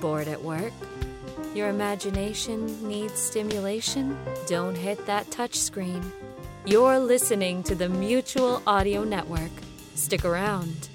[0.00, 0.72] Bored at work?
[1.54, 4.16] Your imagination needs stimulation?
[4.46, 6.02] Don't hit that touchscreen.
[6.64, 9.50] You're listening to the Mutual Audio Network.
[9.94, 10.88] Stick around.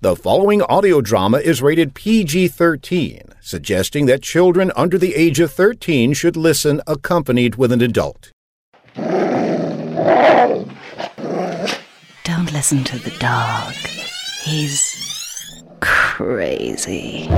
[0.00, 5.50] The following audio drama is rated PG 13, suggesting that children under the age of
[5.50, 8.30] 13 should listen accompanied with an adult.
[12.24, 13.74] Don't listen to the dog.
[14.44, 17.22] He's crazy.
[17.22, 17.28] He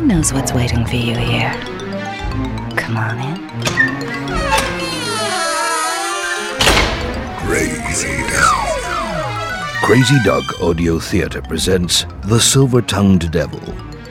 [0.00, 1.52] knows what's waiting for you here.
[2.78, 3.36] Come on in.
[7.40, 8.80] Crazy Dog.
[9.84, 13.60] Crazy Dog Audio Theatre presents The Silver Tongued Devil,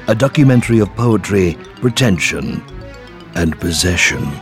[0.08, 2.64] a documentary of poetry, pretension,
[3.34, 4.40] and possession.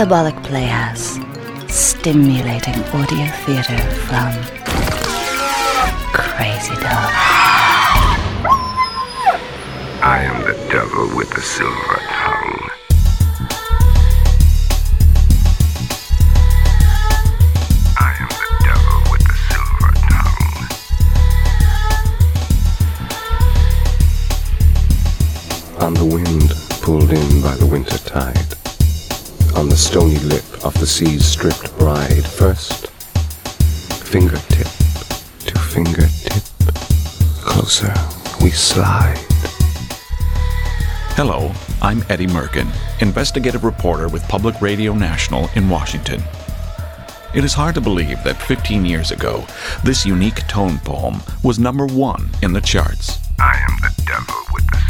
[0.00, 1.18] Diabolic Playhouse.
[1.68, 3.76] Stimulating audio theatre
[4.08, 4.32] from
[6.14, 7.12] Crazy Dog.
[10.02, 12.70] I am the devil with the silver tongue.
[17.98, 19.92] I am the devil with the silver
[25.76, 25.84] tongue.
[25.84, 28.56] On the wind pulled in by the winter tide,
[29.56, 32.88] on the stony lip of the sea's stripped bride, first
[34.04, 34.66] fingertip
[35.46, 36.42] to fingertip,
[37.42, 37.92] closer
[38.42, 39.18] we slide.
[41.16, 42.68] Hello, I'm Eddie Merkin,
[43.00, 46.22] investigative reporter with Public Radio National in Washington.
[47.34, 49.46] It is hard to believe that 15 years ago,
[49.84, 53.18] this unique tone poem was number one in the charts.
[53.38, 54.89] I am the devil with the silver tongue.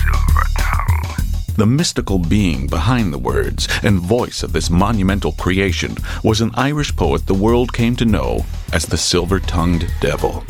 [1.60, 5.94] The mystical being behind the words and voice of this monumental creation
[6.24, 10.42] was an Irish poet the world came to know as the Silver Tongued Devil.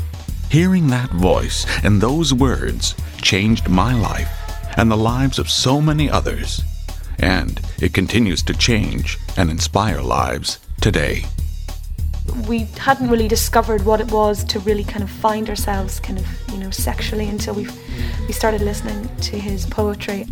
[0.51, 4.31] Hearing that voice and those words changed my life
[4.77, 6.63] and the lives of so many others.
[7.19, 11.25] And it continues to change and inspire lives today.
[12.47, 16.27] we hadn't really discovered what it was to really kind of find ourselves kind of
[16.53, 17.67] you know sexually until we
[18.29, 20.27] we started listening to his poetry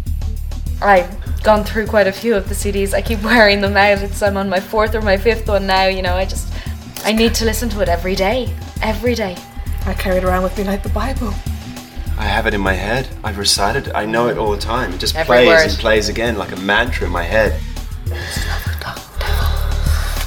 [0.80, 2.94] I've gone through quite a few of the CDs.
[2.94, 4.02] I keep wearing them out.
[4.02, 5.86] It's I'm on my fourth or my fifth one now.
[5.86, 6.52] You know, I just
[7.04, 9.36] I need to listen to it every day, every day.
[9.86, 11.32] I carry it around with me like the Bible.
[12.18, 13.08] I have it in my head.
[13.22, 13.92] I've recited it.
[13.94, 14.92] I know it all the time.
[14.92, 15.68] It just Every plays word.
[15.70, 17.60] and plays again like a mantra in my head.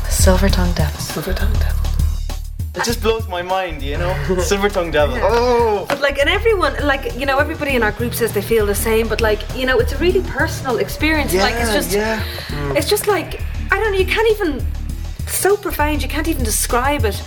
[0.09, 0.99] Silver tongue devil.
[0.99, 1.70] Silver tongue devil.
[2.73, 4.13] It just blows my mind, you know?
[4.39, 5.17] Silver tongue devil.
[5.19, 5.85] Oh!
[5.89, 8.75] But like, and everyone, like, you know, everybody in our group says they feel the
[8.75, 11.33] same, but like, you know, it's a really personal experience.
[11.33, 12.23] like, it's just, yeah.
[12.73, 14.65] it's just like, I don't know, you can't even,
[15.27, 17.21] so profound, you can't even describe it.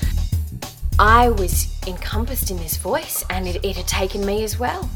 [0.98, 4.88] I was encompassed in this voice, and it, it had taken me as well.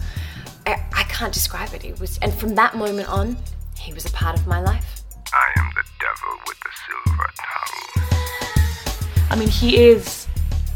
[0.66, 1.84] I, I can't describe it.
[1.84, 3.36] It was, and from that moment on,
[3.76, 5.02] he was a part of my life.
[5.30, 9.28] I am the devil with the silver tongue.
[9.30, 10.26] i mean he is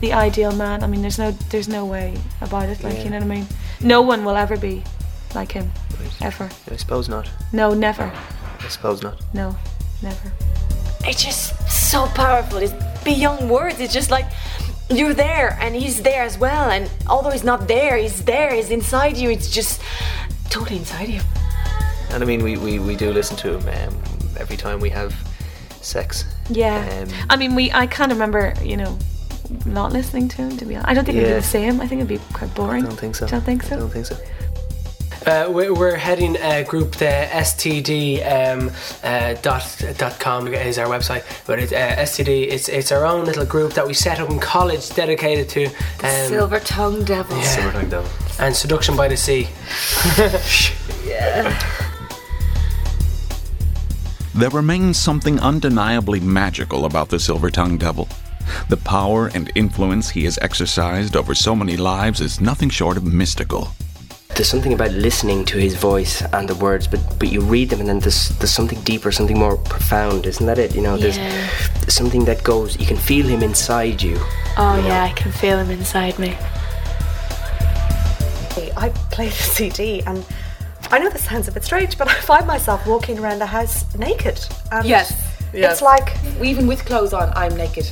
[0.03, 2.09] the ideal man i mean there's no there's no way
[2.41, 3.47] about it like you know what i mean
[3.81, 4.83] no one will ever be
[5.35, 5.67] like him
[6.21, 7.27] ever I suppose not.
[7.53, 8.07] no never
[8.67, 9.17] I suppose not.
[9.33, 9.47] no
[10.03, 10.29] never
[11.05, 11.45] It's just
[11.91, 12.59] so powerful.
[12.65, 12.75] It's
[13.05, 13.81] beyond words.
[13.81, 14.27] It's just like
[14.89, 16.71] you're there, and he's there as well.
[16.71, 18.51] And although he's not there, he's there.
[18.55, 19.29] He's inside you.
[19.37, 19.81] It's just
[20.49, 21.21] totally inside you.
[22.13, 23.95] And I mean, we, we, we do listen to him um,
[24.39, 25.11] every time we have
[25.81, 26.25] sex.
[26.49, 28.93] yeah Um, i mean we i can't remember you know
[29.67, 31.87] not listening to him to be honest i don't think it'd be the same i
[31.87, 33.27] think it'd be quite boring I don't think so.
[33.27, 34.17] I don't think so I don't think so.
[35.25, 38.73] Uh, we're, we're heading uh, group the STD um,
[39.05, 42.49] uh, dot, dot com is our website, but it's uh, STD.
[42.49, 46.29] It's it's our own little group that we set up in college, dedicated to um,
[46.29, 47.37] Silver tongue devil.
[47.37, 47.43] Yeah.
[47.45, 48.11] Silver tongue devil.
[48.41, 49.47] and seduction by the sea.
[51.07, 51.57] yeah
[54.35, 58.09] There remains something undeniably magical about the Silver Tongue Devil.
[58.69, 63.05] The power and influence he has exercised over so many lives is nothing short of
[63.05, 63.69] mystical.
[64.35, 67.81] There's something about listening to his voice and the words, but but you read them
[67.81, 70.75] and then there's there's something deeper, something more profound, isn't that it?
[70.75, 71.49] You know, there's Yeah.
[71.89, 72.79] something that goes.
[72.81, 74.17] You can feel him inside you.
[74.59, 76.37] oh yeah i can feel him inside me
[78.77, 80.25] I play the CD and
[80.91, 83.85] I know this sounds a bit strange, but I find myself walking around the house
[83.97, 84.39] naked.
[84.71, 85.13] And Yes,
[85.55, 85.73] yes.
[85.73, 87.91] It's like, Even with clothes on, I'm naked.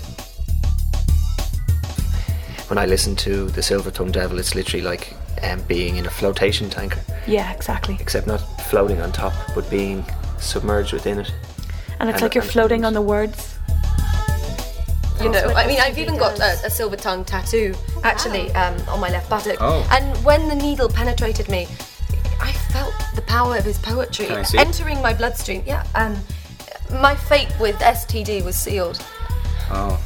[2.70, 6.10] When I listen to the Silver Tongue Devil, it's literally like um, being in a
[6.10, 8.38] flotation tanker, yeah exactly except not
[8.70, 10.04] floating on top, but being
[10.38, 11.32] submerged within it.
[11.98, 13.56] and it's And- like you're floating on the words
[15.20, 17.74] You know, I mean, I've even got a, a silver tongue tattoo
[18.04, 19.56] actually um, on my left buttock.
[19.60, 19.84] Oh.
[19.90, 21.66] And when the needle penetrated me,
[22.40, 24.58] I felt the power of his poetry Can I see?
[24.58, 25.62] entering my bloodstream.
[25.66, 26.18] Yeah, and
[27.02, 29.04] my fate with STD was sealed.
[29.72, 30.00] Oh.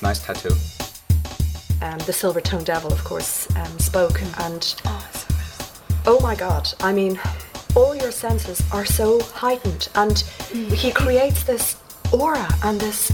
[0.00, 0.54] It's a nice tattoo.
[1.82, 4.74] um, the Silver Tongue Devil, of course, um, spoke, and
[6.06, 6.72] oh my God!
[6.80, 7.20] I mean,
[7.76, 10.18] all your senses are so heightened, and
[10.52, 11.76] he creates this
[12.12, 13.10] aura and this.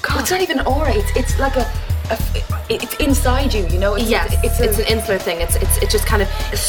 [0.00, 0.92] God, It's not even aura.
[0.94, 1.70] It's it's like a.
[2.10, 2.18] a
[2.70, 3.94] it's inside you, you know.
[3.94, 4.34] It's, Yes.
[4.44, 5.40] it's, it's, an insular thing.
[5.42, 6.28] It's it's it just kind of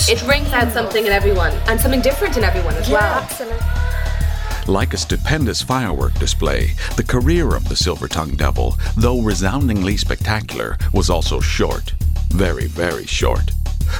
[0.10, 3.24] it rings out something in everyone and something different in everyone as yeah, well.
[3.24, 3.60] absolutely.
[4.72, 10.78] Like a stupendous firework display, the career of the Silver Tongue Devil, though resoundingly spectacular,
[10.94, 11.94] was also short.
[12.30, 13.52] Very, very short.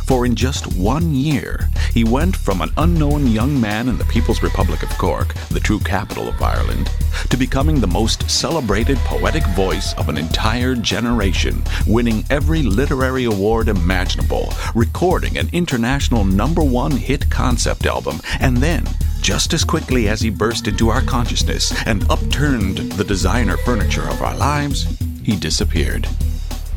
[0.06, 4.42] For in just one year, he went from an unknown young man in the People's
[4.42, 6.90] Republic of Cork, the true capital of Ireland,
[7.30, 13.68] to becoming the most celebrated poetic voice of an entire generation, winning every literary award
[13.68, 18.86] imaginable, recording an international number one hit concept album, and then,
[19.22, 24.22] just as quickly as he burst into our consciousness and upturned the designer furniture of
[24.22, 24.88] our lives,
[25.24, 26.08] he disappeared.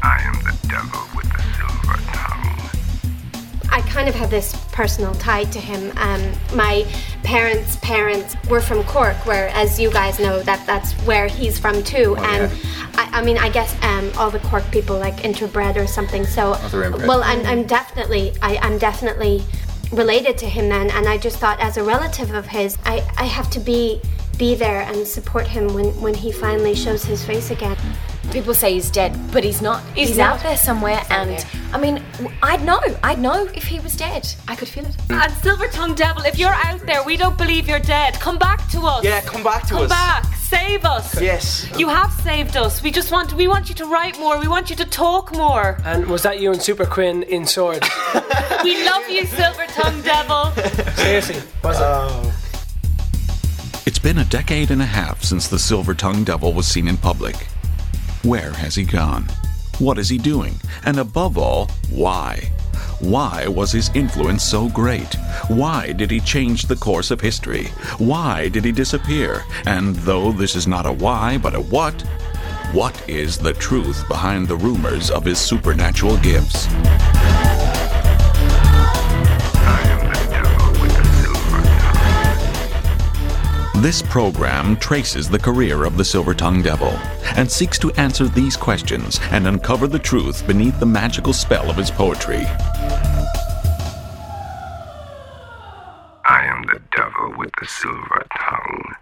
[0.03, 3.71] I am the devil with the silver tongue.
[3.73, 5.97] I kind of have this personal tie to him.
[5.97, 6.21] Um,
[6.55, 6.87] my
[7.23, 11.83] parents' parents were from Cork, where, as you guys know, that that's where he's from
[11.83, 12.15] too.
[12.19, 12.53] Oh, and
[12.97, 16.27] I, I mean, I guess um, all the Cork people like interbred or something.
[16.27, 19.43] So, Oh, they're well, I'm, I'm definitely, I, I'm definitely
[19.97, 20.91] related to him then.
[20.91, 24.01] And I just thought, as a relative of his, I, I have to be
[24.39, 27.77] be there and support him when when he finally shows his face again.
[28.33, 29.83] People say he's dead, but he's not.
[29.95, 30.37] He's He's, not.
[30.37, 32.03] out there somewhere, and I mean,
[32.43, 32.81] I'd know.
[33.03, 34.27] I'd know if he was dead.
[34.49, 34.97] I could feel it.
[35.11, 38.15] And Silver Tongue Devil, if you're out there, we don't believe you're dead.
[38.15, 39.05] Come back to us.
[39.05, 39.89] Yeah, come back to Come us.
[39.89, 40.25] Come back.
[40.37, 41.21] Save us.
[41.21, 41.69] Yes.
[41.79, 42.83] You have saved us.
[42.83, 44.39] We just want we want you to write more.
[44.39, 45.79] We want you to talk more.
[45.85, 47.83] And was that you and Super Quinn in Sword?
[48.65, 50.53] we love you, Silver Tongue Devil.
[50.97, 52.35] Seriously, was it?
[53.87, 56.97] It's been a decade and a half since the Silver Tongue Devil was seen in
[56.97, 57.47] public.
[58.25, 59.27] Where has he gone?
[59.79, 60.55] What is he doing?
[60.85, 62.51] And above all, why?
[63.01, 65.15] Why was his influence so great?
[65.49, 67.67] Why did he change the course of history?
[67.99, 69.45] Why did he disappear?
[69.67, 72.01] And though this is not a why, but a what,
[72.73, 76.67] what is the truth behind the rumors of his supernatural gifts?
[83.85, 86.89] This program traces the career of the Silver Tongue Devil
[87.37, 91.77] and seeks to answer these questions and uncover the truth beneath the magical spell of
[91.77, 92.47] his poetry.
[96.25, 98.95] I am the devil with the silver tongue.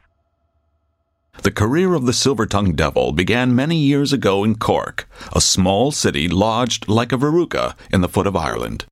[1.45, 5.93] The career of the Silver Tongue Devil began many years ago in Cork, a small
[5.93, 8.87] city lodged like a verruca in the foot of Ireland.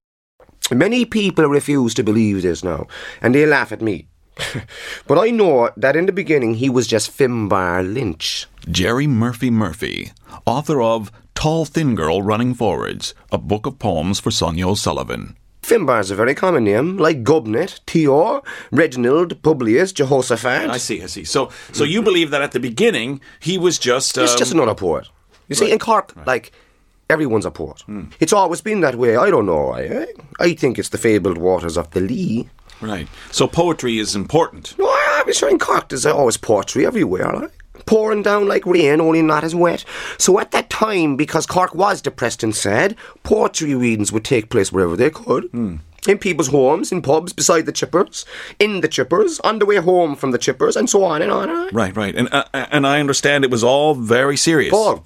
[0.71, 2.87] Many people refuse to believe this now,
[3.21, 4.07] and they laugh at me.
[5.07, 8.47] but I know that in the beginning he was just Finbar Lynch.
[8.71, 10.13] Jerry Murphy Murphy,
[10.47, 15.37] author of Tall Thin Girl Running Forwards, a book of poems for Sonia O'Sullivan.
[15.63, 20.71] Finbar's a very common name, like Gubnet, Tior, Reginald, Publius, Jehoshaphat.
[20.71, 21.25] I see, I see.
[21.25, 24.75] So, so you believe that at the beginning he was just um, He's just another
[24.75, 25.09] poet.
[25.49, 26.53] You see, right, in Cork, like,
[27.09, 27.82] everyone's a poet.
[28.20, 29.17] It's always been that way.
[29.17, 29.73] I don't know.
[29.73, 30.06] I,
[30.39, 32.49] I think it's the fabled waters of the Lee.
[32.81, 33.08] Right.
[33.31, 34.75] So poetry is important.
[34.79, 37.53] No, I was sure in Cork there's always poetry everywhere, like.
[37.87, 39.84] Pouring down like rain, only not as wet.
[40.19, 44.70] So at that time, because Cork was depressed and sad, poetry readings would take place
[44.70, 45.51] wherever they could.
[45.53, 48.25] In people's homes, in pubs, beside the chippers,
[48.58, 51.49] in the chippers, on the way home from the chippers, and so on and on
[51.49, 51.69] and on.
[51.72, 52.15] Right, right.
[52.15, 54.70] And uh, and I understand it was all very serious.
[54.70, 55.05] Paul,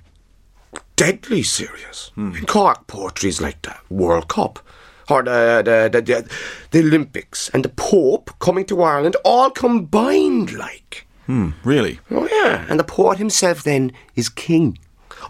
[0.96, 2.10] deadly serious.
[2.16, 4.58] In Cork, poetry's like the World Cup.
[5.08, 6.30] Or the, the, the, the,
[6.70, 11.06] the Olympics and the Pope coming to Ireland all combined like.
[11.26, 12.00] Hmm, really?
[12.10, 12.66] Oh, yeah.
[12.68, 14.78] And the poet himself then is king.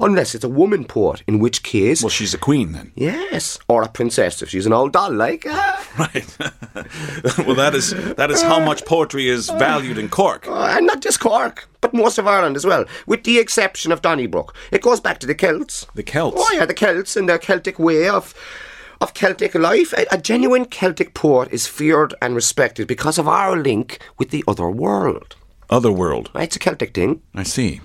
[0.00, 2.02] Unless it's a woman poet, in which case.
[2.02, 2.90] Well, she's a queen then.
[2.96, 3.60] Yes.
[3.68, 5.46] Or a princess if she's an old doll, like.
[5.96, 6.36] Right.
[7.46, 10.48] well, that is that is how much poetry is valued in Cork.
[10.48, 14.02] Uh, and not just Cork, but most of Ireland as well, with the exception of
[14.02, 14.56] Donnybrook.
[14.72, 15.86] It goes back to the Celts.
[15.94, 16.36] The Celts?
[16.36, 18.34] Oh, yeah, the Celts and their Celtic way of.
[19.04, 23.54] Of Celtic life, a, a genuine Celtic poet is feared and respected because of our
[23.54, 25.36] link with the other world.
[25.68, 26.30] Otherworld.
[26.34, 27.20] It's a Celtic thing.
[27.34, 27.82] I see.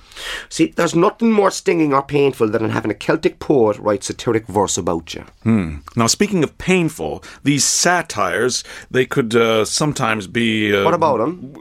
[0.48, 4.78] See, there's nothing more stinging or painful than having a Celtic poet write satiric verse
[4.78, 5.26] about you.
[5.44, 5.80] Hmm.
[5.98, 10.74] Now, speaking of painful, these satires, they could uh, sometimes be.
[10.74, 11.54] Uh, What about 'em?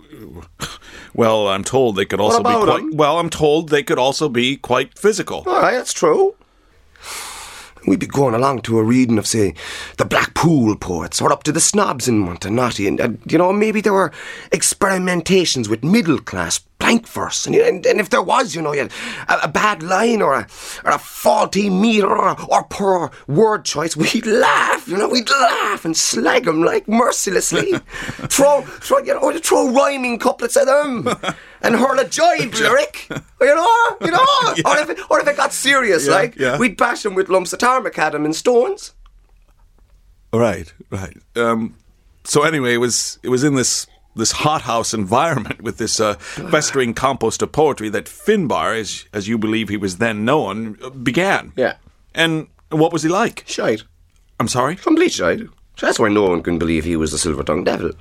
[1.14, 2.90] Well, I'm told they could also be about Them?
[2.96, 5.42] Well, I'm told they could also be quite physical.
[5.48, 6.36] All right, that's true.
[7.88, 9.54] We'd be going along to a reading of, say,
[9.96, 13.80] the Blackpool poets, or up to the snobs in Montenotte, and, and you know, maybe
[13.80, 14.12] there were
[14.50, 18.88] experimentations with middle class blank verse, and, and, and if there was, you know, you
[19.28, 20.46] a, a bad line or a,
[20.84, 25.84] or a faulty meter or, or poor word choice, we'd laugh, you know, we'd laugh
[25.84, 27.72] and slag them like mercilessly.
[28.28, 31.08] throw, throw, you know, throw rhyming couplets at them
[31.62, 33.06] and hurl a jibe lyric,
[33.40, 34.24] you know, you know,
[34.64, 36.58] or, if it, or if it got serious, Yeah, like, yeah.
[36.58, 38.94] we'd bash them with lumps of tarmac at 'em and stones.
[40.32, 41.16] Right, right.
[41.36, 41.74] Um,
[42.24, 43.86] so anyway, it was it was in this
[44.18, 49.38] this hothouse environment with this uh, festering compost of poetry that Finbar, as as you
[49.38, 51.52] believe he was then known, began.
[51.56, 51.76] Yeah.
[52.14, 53.44] And what was he like?
[53.46, 53.84] Shite.
[54.40, 54.76] I'm sorry.
[54.76, 55.40] Complete shite.
[55.78, 57.92] So that's why no one can believe he was the silver tongued devil.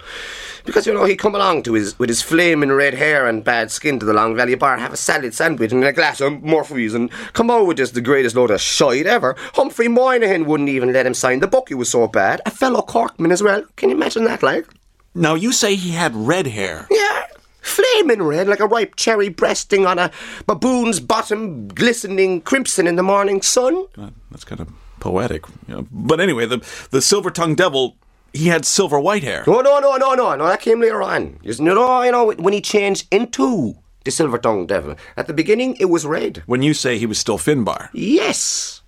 [0.66, 3.70] Because, you know, he'd come along to his with his flaming red hair and bad
[3.70, 6.96] skin to the Long Valley Bar, have a salad sandwich and a glass of Murphy's,
[6.96, 9.36] and come out with just the greatest load of shite ever.
[9.54, 12.42] Humphrey Moynihan wouldn't even let him sign the book, he was so bad.
[12.48, 13.64] A fellow Corkman as well.
[13.76, 14.68] Can you imagine that, like?
[15.18, 16.88] Now you say he had red hair.
[16.92, 17.24] Yeah.
[17.62, 20.10] Flaming red, like a ripe cherry breasting on a
[20.46, 23.86] baboon's bottom, glistening crimson in the morning sun.
[23.98, 24.70] Uh, That's kind of
[25.00, 25.44] poetic.
[25.68, 25.88] you know.
[25.92, 26.60] But anyway, the
[26.92, 27.98] the silver tongued devil,
[28.32, 29.44] he had silver white hair.
[29.48, 30.46] No, no, no, no, no, no.
[30.46, 31.40] That came later on.
[31.44, 34.96] You know, you know, when he changed into the silver tongued devil.
[35.18, 36.44] At the beginning, it was red.
[36.46, 37.90] When you say he was still Finbar.
[37.92, 38.82] Yes.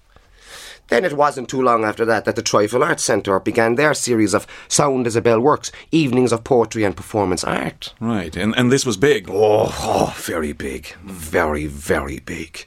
[0.90, 4.34] Then it wasn't too long after that that the Trifle Arts Centre began their series
[4.34, 7.94] of Sound as a Bell Works, evenings of poetry and performance art.
[8.00, 9.30] Right, and and this was big.
[9.30, 10.88] Oh, oh very big.
[11.04, 12.66] Very, very big.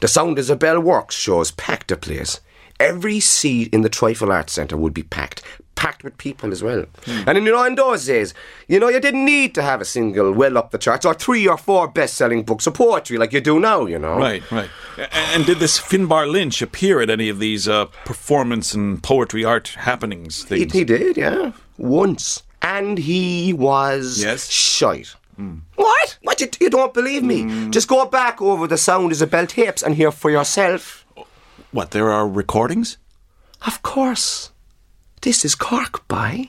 [0.00, 2.40] The Sound as a Bell Works shows packed the place.
[2.78, 5.42] Every seat in the Trifle Arts Centre would be packed.
[5.74, 6.84] Packed with people as well.
[7.06, 8.34] And you know, in those days,
[8.68, 11.48] you know, you didn't need to have a single well up the charts or three
[11.48, 14.18] or four best selling books of poetry like you do now, you know.
[14.18, 14.68] Right, right.
[15.32, 19.68] And did this Finbar Lynch appear at any of these uh, performance and poetry art
[19.68, 20.42] happenings?
[20.42, 20.72] He, Things?
[20.74, 21.52] he did, yeah.
[21.78, 22.42] Once.
[22.60, 24.50] And he was Yes?
[24.50, 25.14] shite.
[25.76, 26.18] What?
[26.20, 26.38] What?
[26.42, 27.70] You, you don't believe me?
[27.70, 31.06] Just go back over the Sound Bell tapes and hear for yourself.
[31.70, 31.92] What?
[31.92, 32.98] There are recordings?
[33.66, 34.49] Of course.
[35.22, 36.48] This is Cork, by.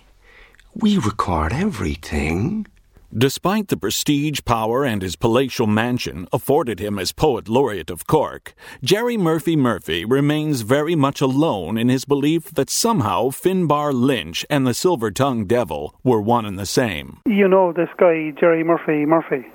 [0.74, 2.66] We record everything.
[3.14, 8.54] Despite the prestige, power, and his palatial mansion afforded him as Poet Laureate of Cork,
[8.82, 14.66] Jerry Murphy Murphy remains very much alone in his belief that somehow Finbar Lynch and
[14.66, 17.20] the Silver Tongued Devil were one and the same.
[17.26, 19.46] You know this guy, Jerry Murphy Murphy.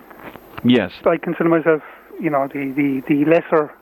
[0.62, 0.92] Yes.
[1.06, 1.80] I consider myself,
[2.20, 3.72] you know, the, the, the lesser,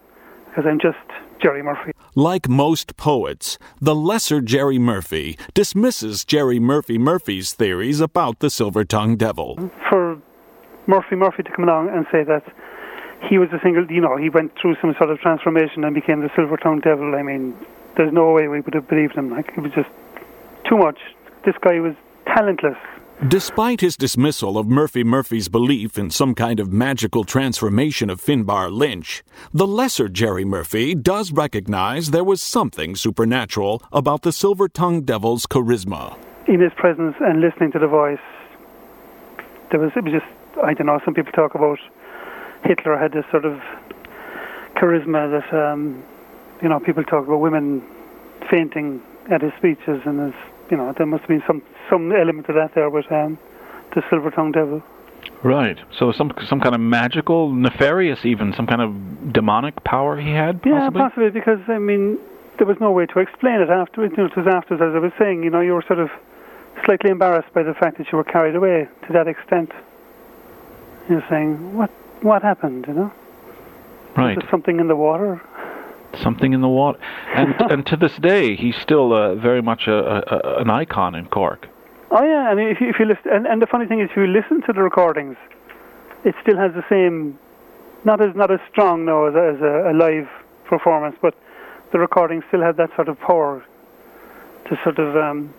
[0.54, 0.98] because I'm just
[1.42, 1.92] Jerry Murphy.
[2.14, 8.84] Like most poets, the lesser Jerry Murphy dismisses Jerry Murphy Murphy's theories about the Silver
[8.84, 9.70] Tongued Devil.
[9.90, 10.20] For
[10.86, 12.44] Murphy Murphy to come along and say that
[13.28, 16.20] he was a single, you know, he went through some sort of transformation and became
[16.20, 17.54] the silver tongued devil, I mean,
[17.96, 19.30] there's no way we would have believed him.
[19.30, 19.88] Like, it was just
[20.68, 20.98] too much.
[21.46, 21.94] This guy was
[22.26, 22.76] talentless.
[23.28, 28.70] Despite his dismissal of Murphy Murphy's belief in some kind of magical transformation of Finbar
[28.70, 35.06] Lynch, the lesser Jerry Murphy does recognize there was something supernatural about the silver tongued
[35.06, 36.18] devil's charisma.
[36.46, 38.18] In his presence and listening to the voice,
[39.70, 40.26] there was, it was just,
[40.62, 41.78] I don't know, some people talk about
[42.64, 43.58] Hitler had this sort of
[44.76, 46.04] charisma that, um,
[46.60, 47.82] you know, people talk about women
[48.50, 49.00] fainting
[49.30, 50.34] at his speeches, and there's,
[50.70, 53.38] you know, there must have been some, some element of that there with um,
[53.94, 54.82] the silver tongued devil.
[55.42, 55.78] Right.
[55.98, 60.60] So some some kind of magical, nefarious, even some kind of demonic power he had.
[60.64, 61.00] Yeah, Possibly.
[61.00, 62.18] possibly because I mean
[62.58, 64.14] there was no way to explain it afterwards.
[64.16, 65.42] You know, it was afterwards, as I was saying.
[65.42, 66.08] You know, you were sort of
[66.84, 69.70] slightly embarrassed by the fact that you were carried away to that extent.
[71.08, 71.90] You're saying, "What?
[72.22, 73.12] What happened?" You know,
[74.16, 74.36] Right.
[74.36, 75.40] Was there something in the water?
[76.22, 76.98] Something in the water.
[77.34, 81.26] And and to this day, he's still uh, very much a, a, an icon in
[81.26, 81.68] Cork.
[82.10, 84.16] Oh yeah, and if you, if you listen, and, and the funny thing is, if
[84.16, 85.36] you listen to the recordings,
[86.24, 87.38] it still has the same,
[88.04, 90.28] not as not as strong now as, a- as a, a live
[90.66, 91.34] performance, but
[91.92, 93.64] the recordings still have that sort of power
[94.68, 95.52] to sort of um,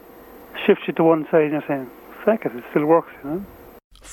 [0.66, 1.44] shift you to one side.
[1.44, 1.90] And you're saying,
[2.24, 3.46] "Fuck it, it still works," you know.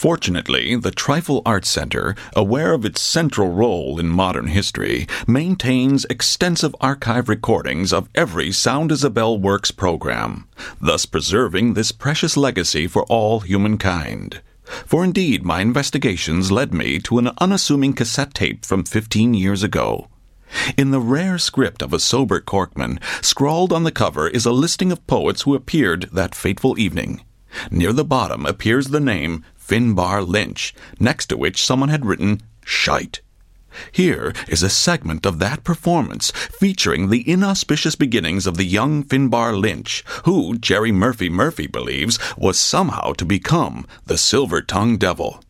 [0.03, 6.75] Fortunately, the Trifle Arts Center, aware of its central role in modern history, maintains extensive
[6.81, 10.49] archive recordings of every Sound Bell Works program,
[10.81, 14.41] thus preserving this precious legacy for all humankind.
[14.65, 20.09] For indeed, my investigations led me to an unassuming cassette tape from 15 years ago.
[20.77, 24.91] In the rare script of a sober Corkman, scrawled on the cover is a listing
[24.91, 27.21] of poets who appeared that fateful evening.
[27.71, 33.23] Near the bottom appears the name Finbar Lynch, next to which someone had written Shite.
[33.91, 39.59] Here is a segment of that performance featuring the inauspicious beginnings of the young Finbar
[39.59, 45.43] Lynch, who Jerry Murphy Murphy believes was somehow to become the Silver Tongue Devil.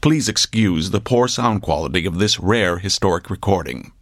[0.00, 3.92] Please excuse the poor sound quality of this rare historic recording.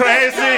[0.00, 0.56] Crazy.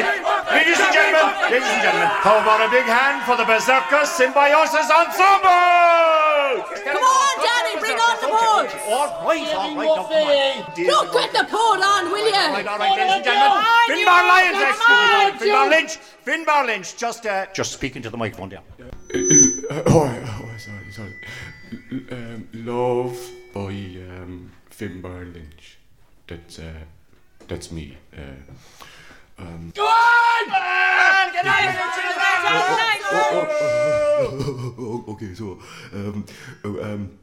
[0.55, 4.87] Ladies and gentlemen, ladies and gentlemen, how about a big hand for the Berserker Symbiosis
[4.87, 6.63] Ensemble?
[6.87, 8.67] Come on, Danny, bring on the board.
[8.87, 10.75] All right, all right, now, come on.
[10.75, 12.35] Dear Look, get the board on, will you?
[12.35, 13.65] All right, all right, ladies and gentlemen.
[13.91, 14.81] Finbar Lyons, next.
[15.43, 15.99] Finbar Lynch.
[16.25, 18.63] Finbar Lynch, just, uh, just speak into the microphone there.
[19.87, 21.15] oh, oh, sorry, sorry.
[22.11, 23.19] Um, love
[23.53, 25.79] by um, Finbar Lynch.
[26.29, 26.73] That's uh,
[27.49, 27.97] that's me.
[28.17, 28.21] Uh,
[29.43, 30.49] um, Go on!
[30.49, 31.33] Go on!
[31.33, 31.83] Get out
[35.09, 35.59] okay, so
[35.93, 36.25] um,
[36.65, 37.19] oh, um,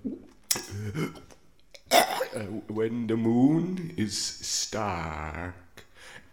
[1.91, 5.55] uh, when the moon is stark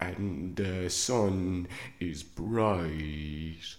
[0.01, 1.69] and the sun
[2.01, 3.77] is bright,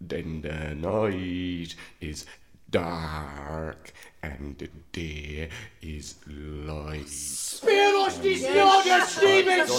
[0.00, 2.26] then the night is
[2.74, 5.48] dark and the day
[5.80, 6.18] is
[6.66, 7.06] light.
[7.06, 9.70] Spíros di Snodia Stevens!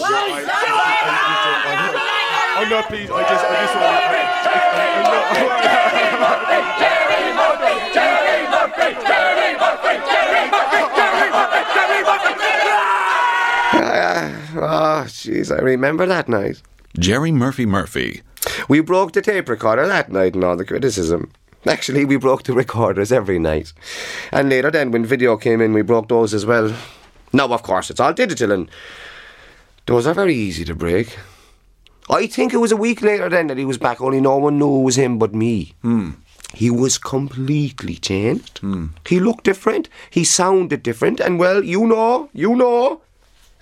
[2.55, 3.11] I'm not pleased.
[3.11, 3.99] I just, I just want
[4.47, 4.95] Jerry
[6.23, 12.31] Murphy, Jerry Murphy, Jerry Murphy, Jerry Murphy, Jerry Murphy, Jerry Murphy.
[14.55, 16.61] Ah, jeez, I remember that night.
[16.97, 18.21] Jerry Murphy Murphy.
[18.69, 21.29] We broke the tape recorder that night and all the criticism.
[21.67, 23.73] Actually, we broke the recorders every night.
[24.31, 26.75] And later then, when video came in, we broke those as well.
[27.33, 28.69] Now, of course, it's all digital and
[29.87, 31.17] those are very easy to break.
[32.09, 34.59] I think it was a week later then that he was back, only no one
[34.59, 35.73] knew it was him but me.
[35.81, 36.11] Hmm.
[36.53, 38.61] He was completely changed.
[39.07, 43.01] He looked different, he sounded different, and well, you know, you know,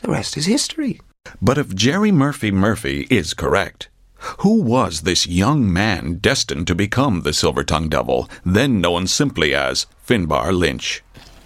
[0.02, 1.00] the rest is history.
[1.42, 3.88] But if Jerry Murphy Murphy is correct,
[4.40, 9.54] who was this young man destined to become the Silver Tongue Devil, then known simply
[9.54, 11.04] as Finbar Lynch?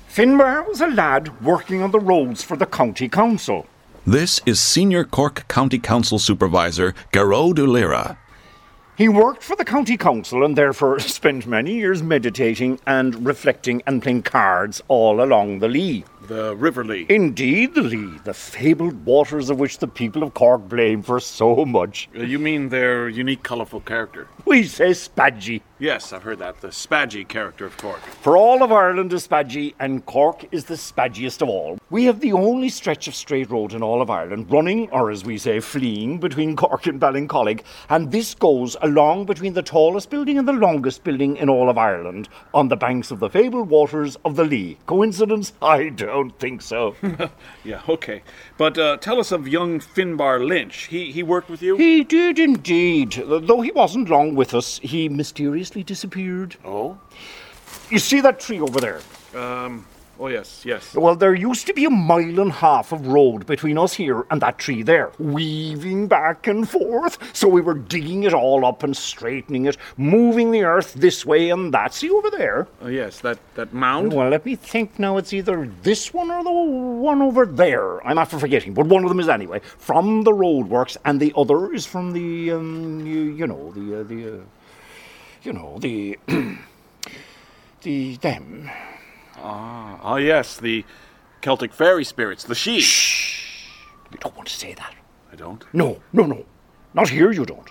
[0.09, 3.67] Finbar was a lad working on the roads for the county council.
[4.05, 8.17] This is Senior Cork County Council Supervisor Garreau de Lira.
[8.97, 14.01] He worked for the county council and therefore spent many years meditating and reflecting and
[14.01, 16.03] playing cards all along the Lee.
[16.27, 17.05] The River Lee.
[17.07, 21.63] Indeed, the Lee, the fabled waters of which the people of Cork blame for so
[21.63, 22.09] much.
[22.13, 24.27] Uh, You mean their unique, colourful character?
[24.45, 25.61] We say Spadgy.
[25.79, 26.59] Yes, I've heard that.
[26.59, 28.01] The Spadgy character of Cork.
[28.21, 31.77] For all of Ireland is Spadgy, and Cork is the spadgiest of all.
[31.89, 35.23] We have the only stretch of straight road in all of Ireland, running, or as
[35.23, 40.37] we say, fleeing, between Cork and Ballincollig, and this goes along between the tallest building
[40.37, 44.17] and the longest building in all of Ireland, on the banks of the fabled waters
[44.25, 44.77] of the Lee.
[44.85, 45.53] Coincidence?
[45.61, 46.95] I don't think so.
[47.63, 48.21] Yeah, okay.
[48.57, 50.85] But uh, tell us of young Finbar Lynch.
[50.85, 51.75] He he worked with you?
[51.75, 53.21] He did indeed.
[53.25, 56.55] Though he wasn't long with us, he mysteriously disappeared.
[56.63, 56.97] Oh?
[57.89, 59.01] You see that tree over there?
[59.35, 59.85] Um.
[60.19, 60.95] Oh yes, yes.
[60.95, 64.25] Well, there used to be a mile and a half of road between us here
[64.31, 67.19] and that tree there, weaving back and forth.
[67.35, 71.51] So we were digging it all up and straightening it, moving the earth this way
[71.51, 71.93] and that.
[71.93, 72.67] See over there?
[72.81, 74.13] Oh yes, that that mound.
[74.13, 75.17] Well, let me think now.
[75.17, 78.05] It's either this one or the one over there.
[78.05, 81.73] I'm after forgetting, but one of them is anyway from the roadworks, and the other
[81.73, 84.43] is from the um, you, you know, the uh, the uh,
[85.43, 86.17] you know, the
[87.83, 88.69] the them.
[89.49, 90.83] Ah, ah yes, the
[91.39, 92.81] Celtic fairy spirits, the she.
[92.81, 93.69] Shh.
[94.11, 94.93] You don't want to say that.
[95.31, 95.63] I don't.
[95.73, 96.45] No, no, no.
[96.93, 97.31] Not here.
[97.31, 97.69] You don't.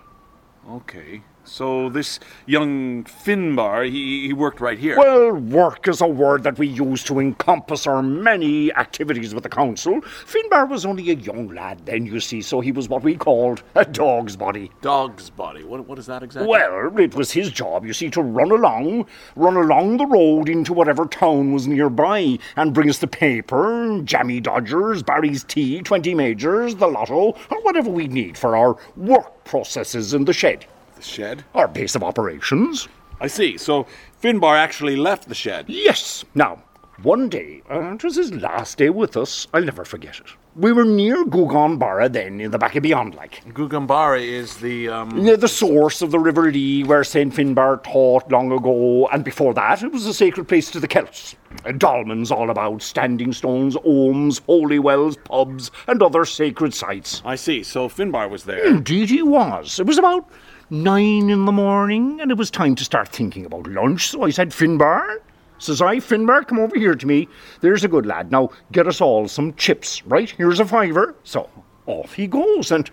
[0.71, 1.23] Okay.
[1.47, 4.99] So this young Finbar, he, he worked right here.
[4.99, 9.49] Well, work is a word that we use to encompass our many activities with the
[9.49, 10.01] council.
[10.01, 13.63] Finbar was only a young lad then, you see, so he was what we called
[13.77, 14.71] a dog's body.
[14.83, 15.63] Dog's body.
[15.63, 16.49] What, what is that exactly?
[16.49, 19.07] Well, it was his job, you see, to run along,
[19.37, 24.41] run along the road into whatever town was nearby and bring us the paper, jammy
[24.41, 30.13] dodgers, Barry's tea, 20 majors, the lotto, or whatever we need for our work processes
[30.13, 30.67] in the shed.
[30.97, 31.45] The shed?
[31.55, 32.89] Our base of operations.
[33.21, 33.57] I see.
[33.59, 33.87] So
[34.23, 35.67] Finbar actually left the shed.
[35.69, 36.25] Yes.
[36.35, 36.63] Now,
[37.03, 40.27] one day, uh, it was his last day with us, I'll never forget it.
[40.55, 43.45] We were near Gougane Barra then, in the back of beyond, like.
[43.53, 47.35] Gougane Barra is the um, Near the source of the River Lee, where St.
[47.35, 51.37] Finbar taught long ago, and before that, it was a sacred place to the Celts.
[51.65, 57.21] Dolmens all about, standing stones, ohms, holy wells, pubs, and other sacred sites.
[57.27, 57.63] I see.
[57.63, 58.67] So Finbar was there.
[58.67, 59.79] Indeed, he was.
[59.79, 60.27] It was about
[60.71, 64.09] nine in the morning, and it was time to start thinking about lunch.
[64.09, 65.19] So I said, Finbar,
[65.59, 67.29] says I, Finbar, come over here to me.
[67.61, 68.31] There's a good lad.
[68.31, 70.29] Now get us all some chips, right?
[70.31, 71.15] Here's a fiver.
[71.25, 71.49] So
[71.87, 72.91] off he goes, and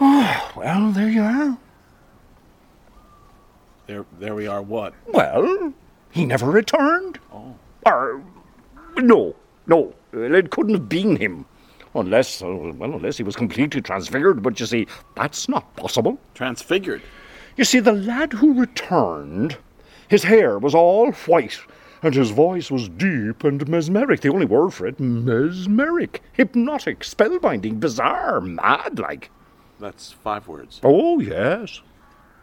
[0.00, 1.58] oh, well, there you are.
[3.86, 4.62] There, there we are.
[4.62, 4.94] What?
[5.06, 5.72] Well,
[6.10, 7.18] he never returned.
[7.32, 7.54] Oh.
[7.84, 8.22] Or
[8.96, 11.46] no, no, it couldn't have been him.
[12.00, 14.42] Unless, uh, well, unless he was completely transfigured.
[14.42, 16.18] But you see, that's not possible.
[16.34, 17.02] Transfigured?
[17.56, 19.56] You see, the lad who returned,
[20.08, 21.58] his hair was all white,
[22.02, 24.20] and his voice was deep and mesmeric.
[24.20, 26.22] The only word for it, mesmeric.
[26.32, 29.30] Hypnotic, spellbinding, bizarre, mad like.
[29.80, 30.80] That's five words.
[30.82, 31.80] Oh, yes.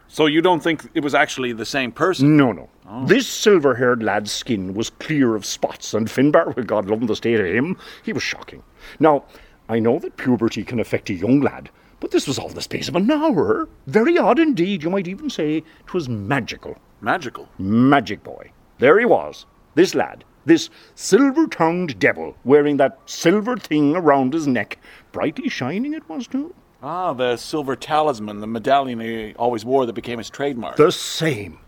[0.08, 2.36] So you don't think it was actually the same person?
[2.36, 2.68] No, no.
[3.06, 7.06] This silver haired lad's skin was clear of spots, and Finbar, well, God love him,
[7.06, 8.62] the state of him, he was shocking.
[9.00, 9.24] Now,
[9.68, 12.88] I know that puberty can affect a young lad, but this was all the space
[12.88, 13.68] of an hour.
[13.86, 16.76] Very odd indeed, you might even say it was magical.
[17.00, 17.48] Magical?
[17.58, 18.50] Magic boy.
[18.78, 24.46] There he was, this lad, this silver tongued devil, wearing that silver thing around his
[24.46, 24.78] neck.
[25.12, 26.54] Brightly shining it was, too.
[26.82, 30.76] Ah, the silver talisman, the medallion he always wore that became his trademark.
[30.76, 31.58] The same.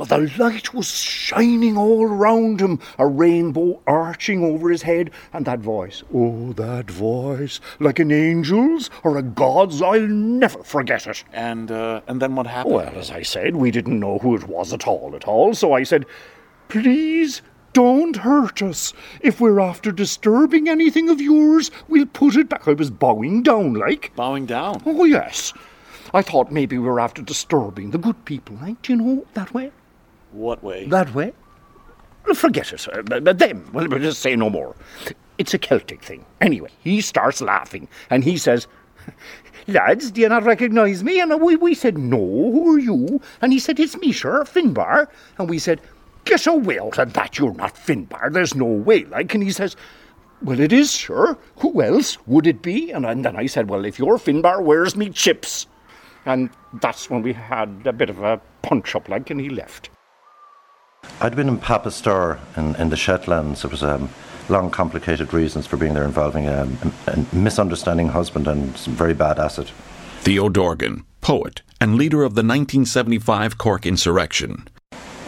[0.00, 5.44] Well, the light was shining all round him, a rainbow arching over his head, and
[5.44, 11.22] that voice, oh, that voice, like an angel's or a god's, I'll never forget it.
[11.34, 12.76] And uh, and then what happened?
[12.76, 15.74] Well, as I said, we didn't know who it was at all, at all, so
[15.74, 16.06] I said,
[16.68, 17.42] please
[17.74, 18.94] don't hurt us.
[19.20, 22.66] If we're after disturbing anything of yours, we'll put it back.
[22.66, 24.16] I was bowing down, like.
[24.16, 24.82] Bowing down?
[24.86, 25.52] Oh, yes.
[26.14, 29.52] I thought maybe we were after disturbing the good people, like, do you know, that
[29.52, 29.72] way.
[30.32, 30.86] What way?
[30.86, 31.32] That way?
[32.34, 32.86] Forget it.
[33.06, 33.68] But- but them.
[33.72, 34.76] Well, we'll just say no more.
[35.38, 36.24] It's a Celtic thing.
[36.40, 38.66] Anyway, he starts laughing and he says,
[39.66, 41.20] Lads, do you not recognise me?
[41.20, 43.20] And we, we said, No, who are you?
[43.40, 45.08] And he said, It's me, sir, Finbar.
[45.38, 45.80] And we said,
[46.24, 48.32] Get away out of that, you're not Finbar.
[48.32, 49.32] There's no way, like.
[49.34, 49.74] And he says,
[50.42, 51.36] Well, it is, sir.
[51.56, 52.90] Who else would it be?
[52.90, 55.66] And, and then I said, Well, if you're Finbar, where's me chips?
[56.26, 59.88] And that's when we had a bit of a punch up, like, and he left.
[61.22, 63.62] I'd been in Papa Stour in, in the Shetlands.
[63.62, 64.08] It was um,
[64.48, 69.12] long, complicated reasons for being there involving um, a, a misunderstanding husband and some very
[69.12, 69.70] bad acid.
[70.20, 74.66] Theo Dorgan, poet and leader of the 1975 Cork insurrection.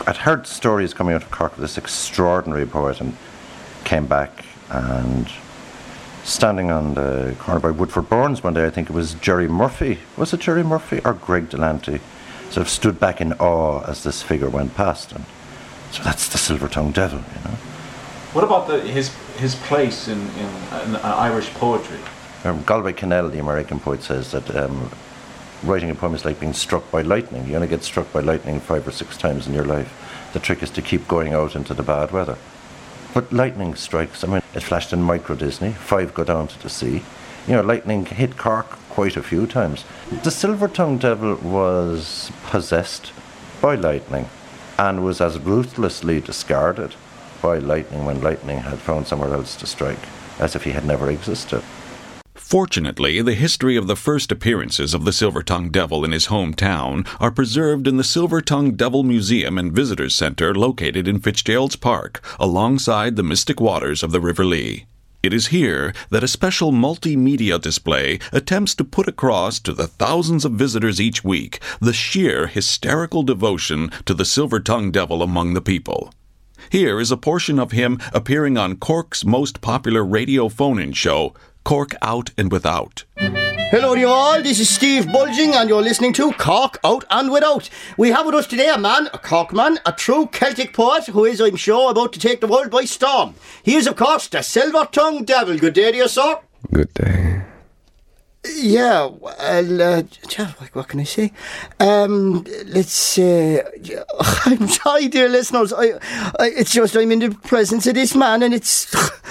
[0.06, 3.14] I'd heard stories coming out of Cork of this extraordinary poet and
[3.84, 5.30] came back and
[6.24, 9.98] standing on the corner by Woodford Bourne one day, I think it was Jerry Murphy.
[10.16, 12.00] Was it Jerry Murphy or Greg Delanty?
[12.50, 15.12] Sort of stood back in awe as this figure went past.
[15.12, 15.24] And
[15.92, 17.56] so that's the silver tongued devil, you know.
[18.32, 20.48] What about the, his his place in, in,
[20.86, 21.98] in Irish poetry?
[22.44, 24.90] Um, Galway Kinnell, the American poet, says that um,
[25.62, 27.46] writing a poem is like being struck by lightning.
[27.46, 30.30] You only get struck by lightning five or six times in your life.
[30.32, 32.38] The trick is to keep going out into the bad weather.
[33.12, 37.02] But lightning strikes, I mean, it flashed in Microdisney, five go down to the sea.
[37.46, 39.84] You know, lightning hit Cork quite a few times.
[40.22, 43.12] The silver tongued devil was possessed
[43.60, 44.28] by lightning
[44.88, 46.96] and was as ruthlessly discarded
[47.40, 50.08] by lightning when lightning had found somewhere else to strike
[50.40, 51.62] as if he had never existed.
[52.34, 57.06] Fortunately, the history of the first appearances of the Silver Tongued Devil in his hometown
[57.20, 62.20] are preserved in the Silver Tongued Devil Museum and Visitors Center located in Fitzgerald's Park,
[62.40, 64.86] alongside the mystic waters of the River Lee.
[65.22, 70.44] It is here that a special multimedia display attempts to put across to the thousands
[70.44, 75.62] of visitors each week the sheer hysterical devotion to the Silver Tongued Devil among the
[75.62, 76.12] people.
[76.70, 81.34] Here is a portion of him appearing on Cork's most popular radio phone in show,
[81.64, 83.04] Cork Out and Without.
[83.16, 87.30] Hello to you all, this is Steve Bulging and you're listening to Cork Out and
[87.30, 87.70] Without.
[87.96, 91.24] We have with us today a man, a Cork man, a true Celtic poet who
[91.24, 93.34] is, I'm sure, about to take the world by storm.
[93.62, 95.58] He is, of course, the Silver Tongued Devil.
[95.58, 96.40] Good day to you, sir.
[96.70, 97.42] Good day.
[98.44, 100.02] Yeah, well, uh,
[100.36, 101.32] yeah, what, can I say?
[101.78, 103.62] Um, let's say,
[104.44, 105.72] I'm sorry, dear listeners.
[105.72, 105.92] I,
[106.40, 108.92] I, it's just I'm in the presence of this man, and it's.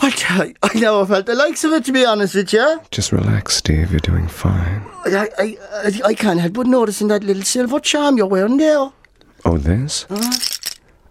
[0.00, 0.24] What?
[0.30, 2.80] I, I never felt the likes of it, to be honest with you.
[2.92, 3.90] Just relax, Steve.
[3.90, 4.80] You're doing fine.
[5.04, 8.92] I, I, I, I can't help but noticing that little silver charm you're wearing there.
[9.44, 10.06] Oh, this?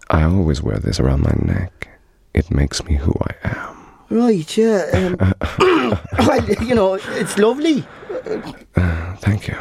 [0.08, 1.88] I always wear this around my neck.
[2.32, 3.77] It makes me who I am.
[4.10, 4.88] Right, yeah.
[4.92, 5.34] Um,
[6.18, 7.84] well, you know, it's lovely.
[9.20, 9.56] Thank you.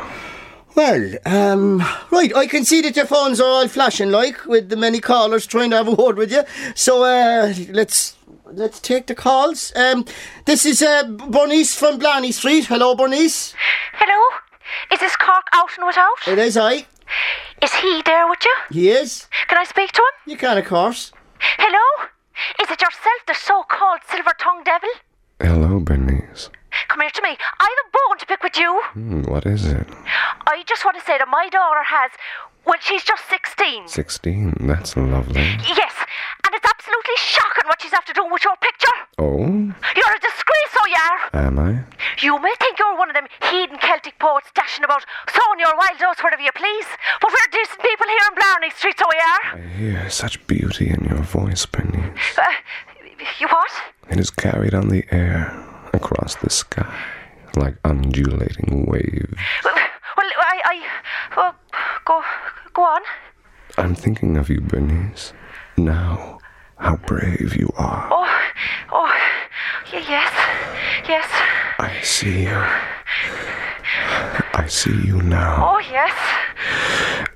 [0.76, 4.76] Well, um, right, I can see that your phones are all flashing like with the
[4.76, 6.44] many callers trying to have a word with you.
[6.76, 9.74] So uh, let's let's take the calls.
[9.76, 10.06] Um,
[10.46, 12.66] this is uh, Bernice from Blarney Street.
[12.66, 13.54] Hello, Bernice.
[13.94, 14.38] Hello?
[14.94, 16.28] Is this Cork out and without?
[16.28, 16.86] It is I.
[17.64, 18.56] Is he there with you?
[18.70, 19.28] He is.
[19.48, 20.32] Can I speak to him?
[20.32, 21.12] You can, of course.
[21.40, 22.08] Hello?
[22.62, 24.89] Is it yourself, the so called silver tongued devil?
[25.39, 26.50] Hello, Bernice.
[26.88, 27.30] Come here to me.
[27.60, 28.82] I have a bone to pick with you.
[28.93, 29.88] Hmm, what is it?
[30.45, 32.12] I just want to say that my daughter has.
[32.67, 33.88] Well, she's just 16.
[33.88, 34.67] 16.
[34.67, 35.39] That's lovely.
[35.39, 35.95] Yes,
[36.43, 38.91] and it's absolutely shocking what she's after doing with your picture.
[39.17, 39.39] Oh,
[39.95, 41.47] You're a disgrace, so you are.
[41.47, 41.84] am I?
[42.21, 46.01] You may think you're one of them heathen Celtic poets dashing about, sowing your wild
[46.03, 46.86] oats wherever you please,
[47.21, 49.60] but we're decent people here in Blarney Street, so we are.
[49.60, 52.38] I hear such beauty in your voice, Bernice.
[52.38, 52.43] Uh,
[53.39, 53.71] you what?
[54.10, 55.56] It is carried on the air
[55.93, 56.93] across the sky
[57.56, 59.34] like undulating waves.
[59.63, 59.73] Well,
[60.17, 60.82] well I, I,
[61.36, 61.56] well,
[62.08, 62.22] go,
[62.74, 63.02] go on.
[63.78, 65.34] I'm thinking of you, Bernice.
[65.76, 66.39] Now,
[66.78, 68.08] how brave you are.
[68.12, 68.39] Oh,
[68.93, 69.13] oh,
[69.91, 70.34] yes,
[71.08, 71.28] yes.
[71.80, 72.63] I see you.
[74.54, 75.74] I see you now.
[75.76, 76.15] Oh, yes.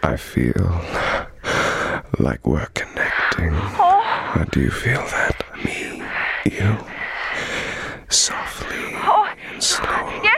[0.04, 0.82] I feel
[2.20, 3.52] like we're connecting.
[3.54, 5.36] Oh, Do you feel that?
[5.64, 6.02] Me,
[6.46, 6.78] you,
[8.10, 10.20] softly oh, and slowly.
[10.24, 10.31] yes.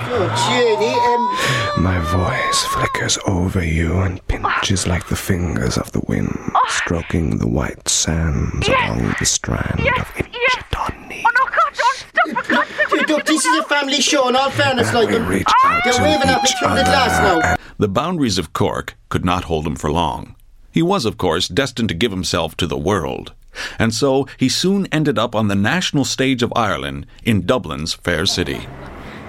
[0.00, 0.94] Oh, Jenny.
[0.94, 6.36] Um, My voice flickers over you and pinches like the fingers of the wind,
[6.68, 11.22] stroking the white sands along the strand of Inchydoney.
[11.26, 13.08] oh no, God, don't stop for God's sake.
[13.08, 15.26] look, this is a family show, in all fairness, like them.
[15.26, 17.56] reach out They're to waving at me each through the other glass now.
[17.78, 20.34] The boundaries of Cork could not hold him for long.
[20.70, 23.32] He was, of course, destined to give himself to the world.
[23.78, 28.26] And so he soon ended up on the national stage of Ireland in Dublin's fair
[28.26, 28.60] city.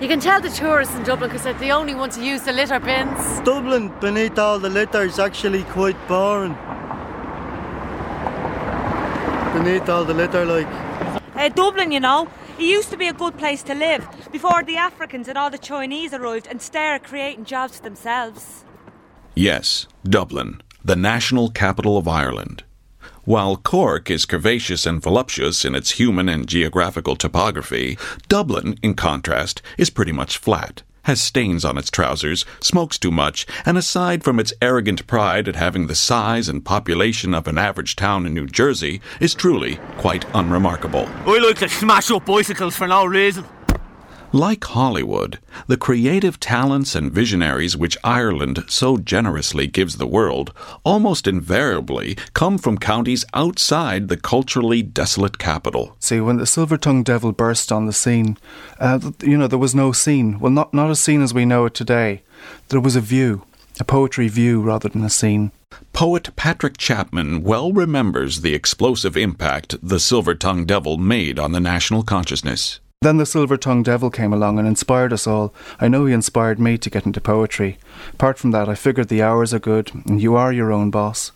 [0.02, 2.54] You can tell the tourists in Dublin because they're the only ones who use the
[2.54, 3.42] litter bins.
[3.42, 6.54] Dublin, beneath all the litter, is actually quite boring.
[9.54, 10.68] Beneath all the litter, like.
[11.36, 14.78] Uh, Dublin, you know, it used to be a good place to live before the
[14.78, 18.64] Africans and all the Chinese arrived and started creating jobs for themselves.
[19.36, 22.64] Yes, Dublin, the national capital of Ireland.
[23.25, 29.62] While Cork is curvaceous and voluptuous in its human and geographical topography, Dublin, in contrast,
[29.77, 34.39] is pretty much flat, has stains on its trousers, smokes too much, and aside from
[34.39, 38.47] its arrogant pride at having the size and population of an average town in New
[38.47, 41.08] Jersey, is truly quite unremarkable.
[41.25, 43.45] I like to smash up bicycles for no reason.
[44.32, 51.26] Like Hollywood, the creative talents and visionaries which Ireland so generously gives the world almost
[51.26, 55.96] invariably come from counties outside the culturally desolate capital.
[56.00, 58.38] See, when the silver tongued devil burst on the scene,
[58.80, 60.39] uh, you know, there was no scene.
[60.39, 62.22] Well, not, not a scene as we know it today.
[62.68, 63.46] There was a view,
[63.80, 65.52] a poetry view rather than a scene.
[65.92, 71.60] Poet Patrick Chapman well remembers the explosive impact the silver tongued devil made on the
[71.60, 72.80] national consciousness.
[73.02, 75.54] Then the silver tongued devil came along and inspired us all.
[75.80, 77.78] I know he inspired me to get into poetry.
[78.12, 81.32] Apart from that, I figured the hours are good, and you are your own boss.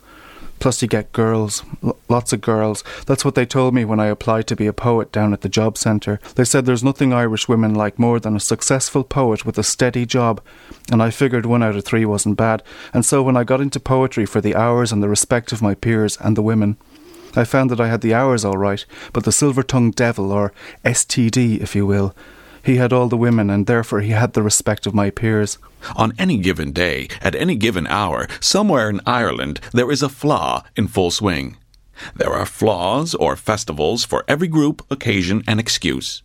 [0.60, 2.84] Plus, you get girls, L- lots of girls.
[3.06, 5.48] That's what they told me when I applied to be a poet down at the
[5.48, 6.20] job centre.
[6.36, 10.06] They said there's nothing Irish women like more than a successful poet with a steady
[10.06, 10.42] job,
[10.92, 12.62] and I figured one out of three wasn't bad.
[12.94, 15.76] And so when I got into poetry for the hours and the respect of my
[15.76, 16.76] peers and the women,
[17.36, 20.54] I found that I had the hours all right, but the silver tongued devil, or
[20.86, 22.16] STD, if you will,
[22.64, 25.58] he had all the women, and therefore he had the respect of my peers.
[25.96, 30.64] On any given day, at any given hour, somewhere in Ireland, there is a fleadh
[30.78, 31.58] in full swing.
[32.16, 36.24] There are fleadhs or festivals for every group, occasion, and excuse.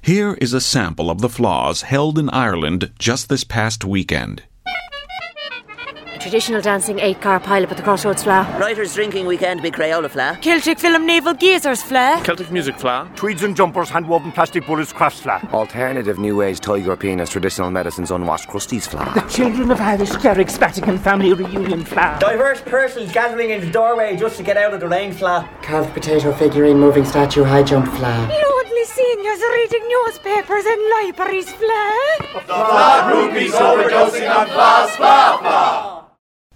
[0.00, 4.44] Here is a sample of the fleadhs held in Ireland just this past weekend.
[6.20, 8.60] Traditional dancing eight car pileup at the Crossroads Fleadh.
[8.60, 10.42] Writers drinking weekend big Crayola fleadh.
[10.42, 12.22] Celtic film naval geezers flair.
[12.22, 13.16] Celtic music fleadh.
[13.16, 15.50] Tweeds and jumpers, hand-woven plastic bullets, crafts fleadh.
[15.54, 19.14] Alternative New Age toy European as traditional medicines unwashed crusties fleadh.
[19.14, 22.20] The children of Irish clerics Vatican family reunion fleadh.
[22.20, 25.48] Diverse persons gathering in the doorway just to get out of the rain fleadh.
[25.62, 28.28] Carved potato figurine moving statue high jump flag.
[28.28, 32.42] Lonely seniors reading newspapers in libraries flair.
[32.44, 35.99] Flat rupees overdosing on fast fleadh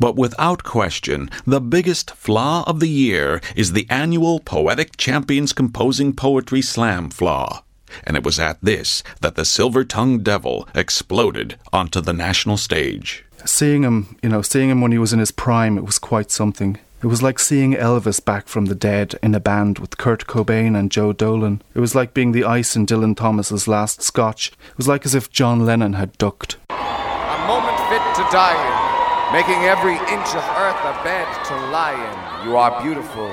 [0.00, 6.12] But without question, the biggest fleadh of the year is the annual Poetic Champions Composing
[6.12, 7.62] Poetry Slam fleadh.
[8.02, 13.24] And it was at this that the silver tongued devil exploded onto the national stage.
[13.44, 16.32] Seeing him, you know, seeing him when he was in his prime, it was quite
[16.32, 16.76] something.
[17.00, 20.76] It was like seeing Elvis back from the dead in a band with Kurt Cobain
[20.76, 21.62] and Joe Dolan.
[21.72, 24.48] It was like being the ice in Dylan Thomas's last scotch.
[24.70, 26.56] It was like as if John Lennon had ducked.
[26.70, 28.83] A moment fit to die in,
[29.32, 32.16] making every inch of earth a bed to lie in.
[32.48, 33.30] You are beautiful,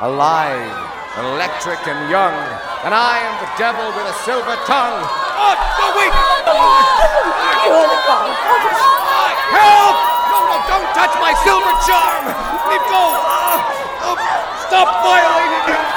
[0.00, 0.74] alive,
[1.18, 2.34] electric, and young,
[2.82, 5.02] and I am the devil with a silver tongue.
[5.38, 6.12] Oh, no, wait!
[9.54, 9.96] Help!
[10.30, 12.24] No, no, don't touch my silver charm!
[12.70, 13.04] Leave go!
[13.14, 14.18] Uh, uh,
[14.66, 15.90] stop violating it!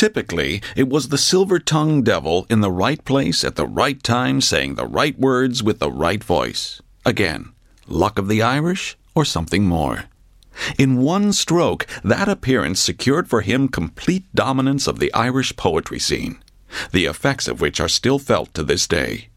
[0.00, 4.40] Typically, it was the silver tongued devil in the right place at the right time
[4.40, 6.80] saying the right words with the right voice.
[7.04, 7.52] Again,
[7.86, 10.04] luck of the Irish or something more.
[10.78, 16.38] In one stroke, that appearance secured for him complete dominance of the Irish poetry scene,
[16.92, 19.28] the effects of which are still felt to this day.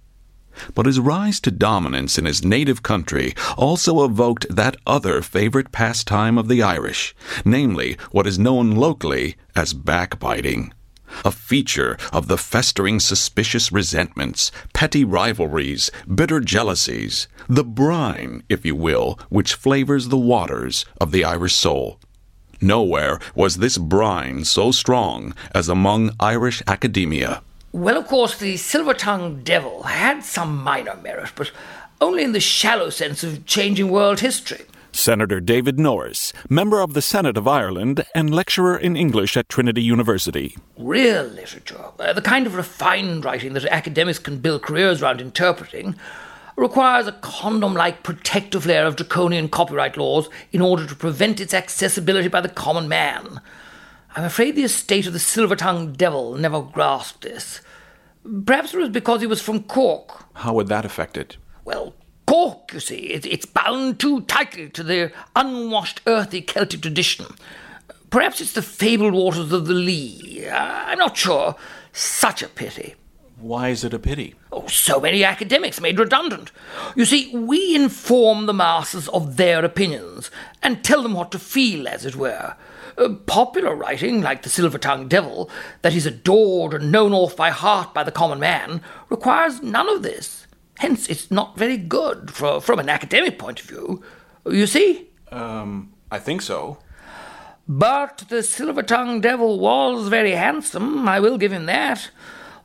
[0.74, 6.38] But his rise to dominance in his native country also evoked that other favorite pastime
[6.38, 10.74] of the Irish, namely what is known locally as backbiting.
[11.24, 18.76] A feature of the festering suspicious resentments, petty rivalries, bitter jealousies, the brine, if you
[18.76, 22.00] will, which flavors the waters of the Irish soul.
[22.60, 27.42] Nowhere was this brine so strong as among Irish academia.
[27.74, 31.52] Well, of course, the silver tongued devil had some minor merit, but
[32.00, 34.62] only in the shallow sense of changing world history.
[34.92, 39.82] Senator David Norris, member of the Senate of Ireland and lecturer in English at Trinity
[39.82, 40.56] University.
[40.78, 45.96] Real literature, uh, the kind of refined writing that academics can build careers around interpreting,
[46.56, 51.56] requires a condom like protective layer of draconian copyright laws in order to prevent its
[51.56, 53.42] accessibility by the common man.
[54.16, 57.62] I'm afraid the estate of the silver tongued devil never grasped this.
[58.46, 60.26] Perhaps it was because he was from Cork.
[60.34, 61.38] How would that affect it?
[61.66, 61.94] Well,
[62.26, 67.26] Cork, you see, it, it's bound too tightly to the unwashed, earthy Celtic tradition.
[68.10, 70.46] Perhaps it's the fabled waters of the Lee.
[70.48, 71.56] Uh, I'm not sure.
[71.92, 72.96] Such a pity.
[73.38, 74.36] Why is it a pity?
[74.52, 76.52] Oh, so many academics made redundant.
[76.96, 80.32] You see, we inform the masses of their opinions
[80.62, 82.56] and tell them what to feel, as it were.
[82.97, 85.49] Uh, popular writing, like The Silver Tongued Devil,
[85.82, 90.03] that is adored and known off by heart by the common man, requires none of
[90.03, 90.45] this.
[90.77, 94.03] Hence, it's not very good for, from an academic point of view.
[94.45, 95.10] You see?
[95.32, 96.77] Um, I think so.
[97.67, 102.10] But the silver tongued devil was very handsome, I will give him that.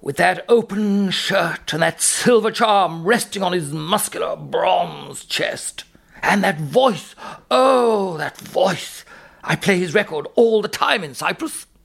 [0.01, 5.85] With that open shirt and that silver charm resting on his muscular bronze chest.
[6.23, 7.15] And that voice,
[7.51, 9.05] oh, that voice.
[9.43, 11.67] I play his record all the time in Cyprus.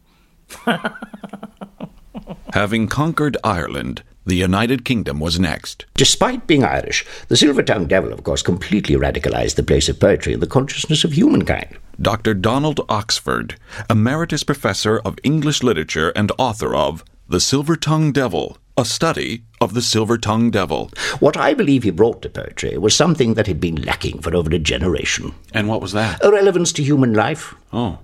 [2.54, 5.86] Having conquered Ireland, the United Kingdom was next.
[5.96, 10.34] Despite being Irish, the Silver Tongued Devil, of course, completely radicalized the place of poetry
[10.34, 11.78] in the consciousness of humankind.
[12.02, 12.34] Dr.
[12.34, 13.56] Donald Oxford,
[13.90, 19.74] Emeritus Professor of English Literature and author of The Silver Tongued Devil, a study of
[19.74, 20.92] the Silver Tongued Devil.
[21.20, 24.50] What I believe he brought to poetry was something that had been lacking for over
[24.54, 25.34] a generation.
[25.54, 26.24] And what was that?
[26.24, 27.54] A relevance to human life.
[27.72, 28.00] Oh.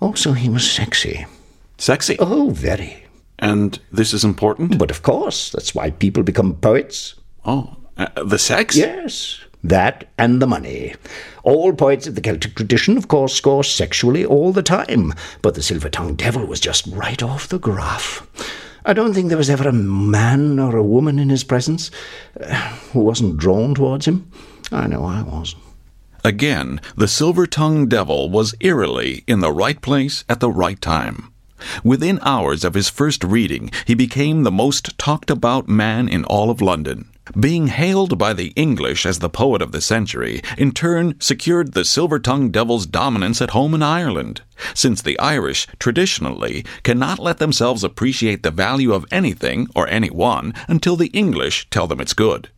[0.00, 1.26] Also, he was sexy.
[1.78, 2.16] Sexy?
[2.18, 3.04] Oh, very.
[3.38, 4.78] And this is important?
[4.78, 7.14] But of course, that's why people become poets.
[7.44, 8.76] Oh, uh, the sex?
[8.76, 9.40] Yes.
[9.64, 10.94] That and the money.
[11.42, 15.62] All poets of the Celtic tradition, of course, score sexually all the time, but the
[15.62, 18.26] silver tongued devil was just right off the graph.
[18.84, 21.90] I don't think there was ever a man or a woman in his presence
[22.40, 22.54] uh,
[22.92, 24.30] who wasn't drawn towards him.
[24.72, 25.54] I know I was.
[26.24, 31.32] Again, the silver tongued devil was eerily in the right place at the right time.
[31.84, 36.50] Within hours of his first reading, he became the most talked about man in all
[36.50, 37.09] of London.
[37.38, 41.84] Being hailed by the English as the poet of the century, in turn secured the
[41.84, 44.42] silver tongued devil's dominance at home in Ireland,
[44.74, 50.96] since the Irish, traditionally, cannot let themselves appreciate the value of anything or anyone until
[50.96, 52.48] the English tell them it's good.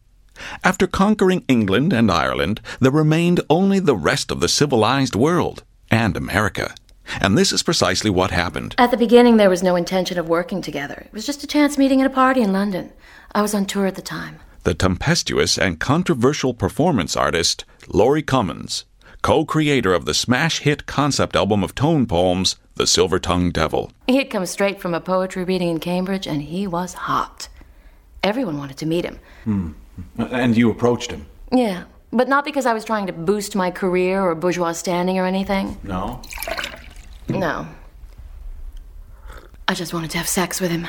[0.64, 6.16] After conquering England and Ireland, there remained only the rest of the civilized world and
[6.16, 6.74] America.
[7.20, 8.74] And this is precisely what happened.
[8.78, 11.02] At the beginning, there was no intention of working together.
[11.06, 12.92] It was just a chance meeting at a party in London.
[13.35, 14.40] I was on tour at the time.
[14.64, 18.85] The tempestuous and controversial performance artist, Laurie Cummins,
[19.21, 23.90] co creator of the smash hit concept album of tone poems, The Silver Tongued Devil.
[24.06, 27.48] He had come straight from a poetry reading in Cambridge, and he was hot.
[28.23, 29.19] Everyone wanted to meet him.
[29.42, 29.73] Hmm.
[30.17, 31.27] And you approached him?
[31.50, 35.27] Yeah, but not because I was trying to boost my career or bourgeois standing or
[35.27, 35.77] anything.
[35.83, 36.23] No.
[37.29, 37.67] No.
[39.67, 40.87] I just wanted to have sex with him.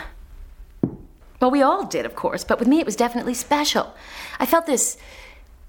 [1.43, 3.93] Well, we all did, of course, but with me it was definitely special.
[4.39, 4.95] I felt this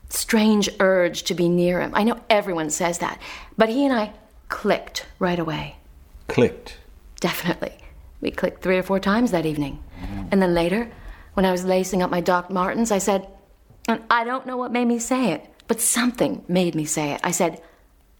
[0.08, 1.90] strange urge to be near him.
[1.96, 3.20] I know everyone says that,
[3.58, 4.12] but he and I
[4.48, 5.74] clicked right away.
[6.28, 6.78] Clicked.
[7.18, 7.72] Definitely.
[8.20, 9.82] We clicked three or four times that evening.
[10.00, 10.28] Mm-hmm.
[10.30, 10.92] And then later,
[11.32, 13.26] when I was lacing up my Doc Martens, I said,
[13.88, 17.20] and I don't know what made me say it, but something made me say it.
[17.24, 17.60] I said,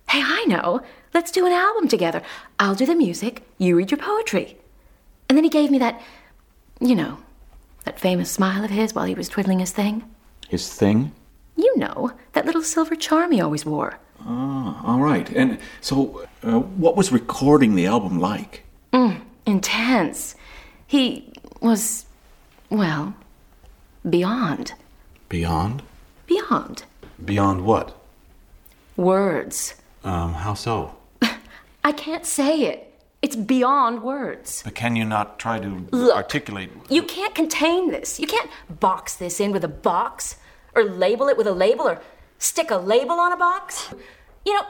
[0.08, 0.80] Hey, I know.
[1.14, 2.20] Let's do an album together.
[2.58, 4.56] I'll do the music, you read your poetry.
[5.28, 6.02] And then he gave me that,
[6.80, 7.18] you know,
[7.84, 10.04] that famous smile of his while he was twiddling his thing.
[10.48, 11.12] His thing?
[11.56, 13.98] You know, that little silver charm he always wore.
[14.26, 15.28] Ah, all right.
[15.30, 18.64] And so, uh, what was recording the album like?
[18.92, 20.34] Mm, intense.
[20.86, 22.06] He was,
[22.70, 23.14] well,
[24.08, 24.72] beyond.
[25.28, 25.82] Beyond?
[26.26, 26.84] Beyond.
[27.24, 27.96] Beyond what?
[28.96, 29.74] Words.
[30.02, 30.96] Um, how so?
[31.84, 32.93] I can't say it.
[33.24, 34.60] It's beyond words.
[34.64, 36.14] But can you not try to Look.
[36.14, 36.68] articulate?
[36.90, 38.20] You can't contain this.
[38.20, 40.36] You can't box this in with a box,
[40.74, 42.02] or label it with a label, or
[42.38, 43.94] stick a label on a box.
[44.44, 44.66] You know,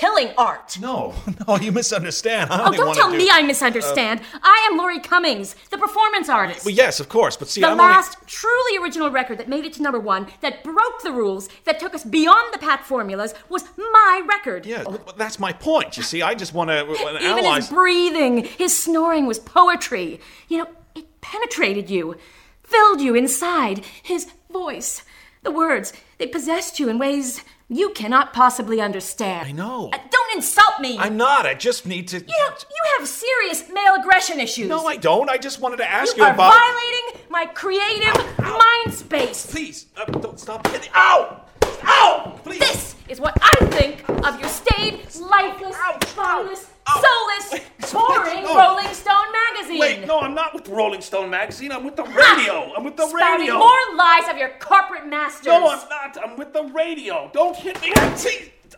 [0.00, 0.78] killing art.
[0.80, 1.14] No,
[1.46, 2.50] no, you misunderstand.
[2.50, 4.20] I Oh, don't tell do- me I misunderstand.
[4.20, 6.64] Uh, I am Laurie Cummings, the performance artist.
[6.64, 9.74] Well, yes, of course, but see, the I'm last truly original record that made it
[9.74, 13.64] to number one, that broke the rules, that took us beyond the pat formulas, was
[13.76, 14.66] my record.
[14.66, 14.98] only.
[15.06, 15.96] Yeah, that's my point.
[15.98, 17.64] You see, I just want to Even analyze.
[17.64, 20.18] his breathing, his snoring was poetry.
[20.48, 22.16] You know, it penetrated you,
[22.62, 23.84] filled you inside.
[24.02, 25.02] His voice,
[25.42, 29.46] the words, they possessed you in ways you cannot possibly understand.
[29.48, 29.90] I know.
[29.92, 30.98] don't insult me.
[30.98, 31.46] I'm not.
[31.46, 32.18] I just need to.
[32.18, 34.68] You know, you have serious male aggression issues.
[34.68, 35.30] No, I don't.
[35.30, 36.52] I just wanted to ask You you, are about.
[36.52, 39.46] violating my creative mind space.
[39.46, 40.90] Please, uh, don't stop hitting.
[40.94, 41.42] Ow!
[41.84, 42.40] Ow!
[42.42, 42.58] Please.
[42.58, 45.76] This is what I think of your staid, lifeless,
[46.08, 46.66] spineless,
[47.02, 48.56] soulless, boring No.
[48.56, 49.78] Rolling Stone magazine.
[49.80, 51.72] Wait, no, I'm not with Rolling Stone magazine.
[51.72, 52.72] I'm with the radio.
[52.76, 53.58] I'm with the Spouting radio.
[53.58, 55.46] more lies of your corporate masters.
[55.46, 56.18] No, I'm not.
[56.22, 57.30] I'm with the radio.
[57.32, 57.92] Don't hit me.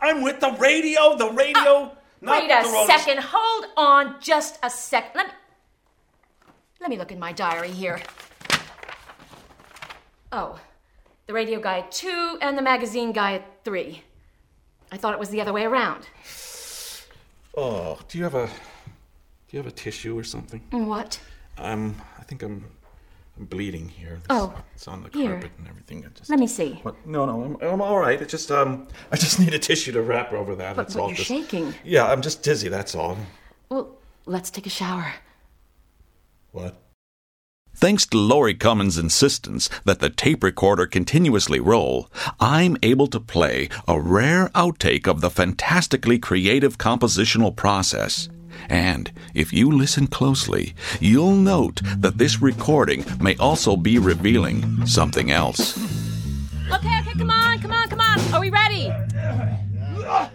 [0.01, 1.17] I'm with the radio.
[1.17, 1.97] The radio.
[2.21, 3.21] not Wait a second.
[3.23, 5.17] Hold on just a second.
[5.17, 5.33] Let me
[6.83, 8.01] let me look in my diary here.
[10.33, 10.59] Oh,
[11.27, 14.03] the radio guy at two and the magazine guy at three.
[14.91, 16.09] I thought it was the other way around.
[17.57, 20.61] Oh, do you have a do you have a tissue or something?
[20.71, 21.21] What?
[21.59, 21.97] I'm.
[22.19, 22.65] I think I'm.
[23.39, 24.17] I'm bleeding here.
[24.17, 25.33] This- Oh, it's on the here.
[25.33, 26.05] carpet and everything.
[26.15, 26.75] Just, Let me see.
[26.83, 26.95] What?
[27.07, 28.21] No, no, I'm, I'm all right.
[28.21, 30.77] It just um, I just need a tissue to wrap over that.
[30.77, 31.09] But, that's but all.
[31.09, 31.75] you're Just- shaking.
[31.85, 32.69] Yeah, I'm just dizzy.
[32.69, 33.17] That's all.
[33.71, 33.97] Well,
[34.27, 35.13] let's take a shower.
[36.53, 36.77] What?
[37.83, 42.09] Thanks to Laurie Cummins' insistence that the tape recorder continuously roll,
[42.39, 48.29] I'm able to play a rare outtake of the fantastically creative compositional process.
[48.69, 55.33] And if you listen closely, you'll note that this recording may also be revealing something
[55.33, 55.77] else.
[56.73, 58.21] Okay, okay, come on, come on, come on.
[58.33, 58.91] Are we ready?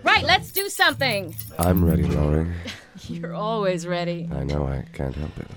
[0.03, 1.33] Right, let's do something.
[1.57, 2.53] I'm ready, Laurie.
[3.07, 4.29] You're always ready.
[4.33, 5.47] I know I can't help it.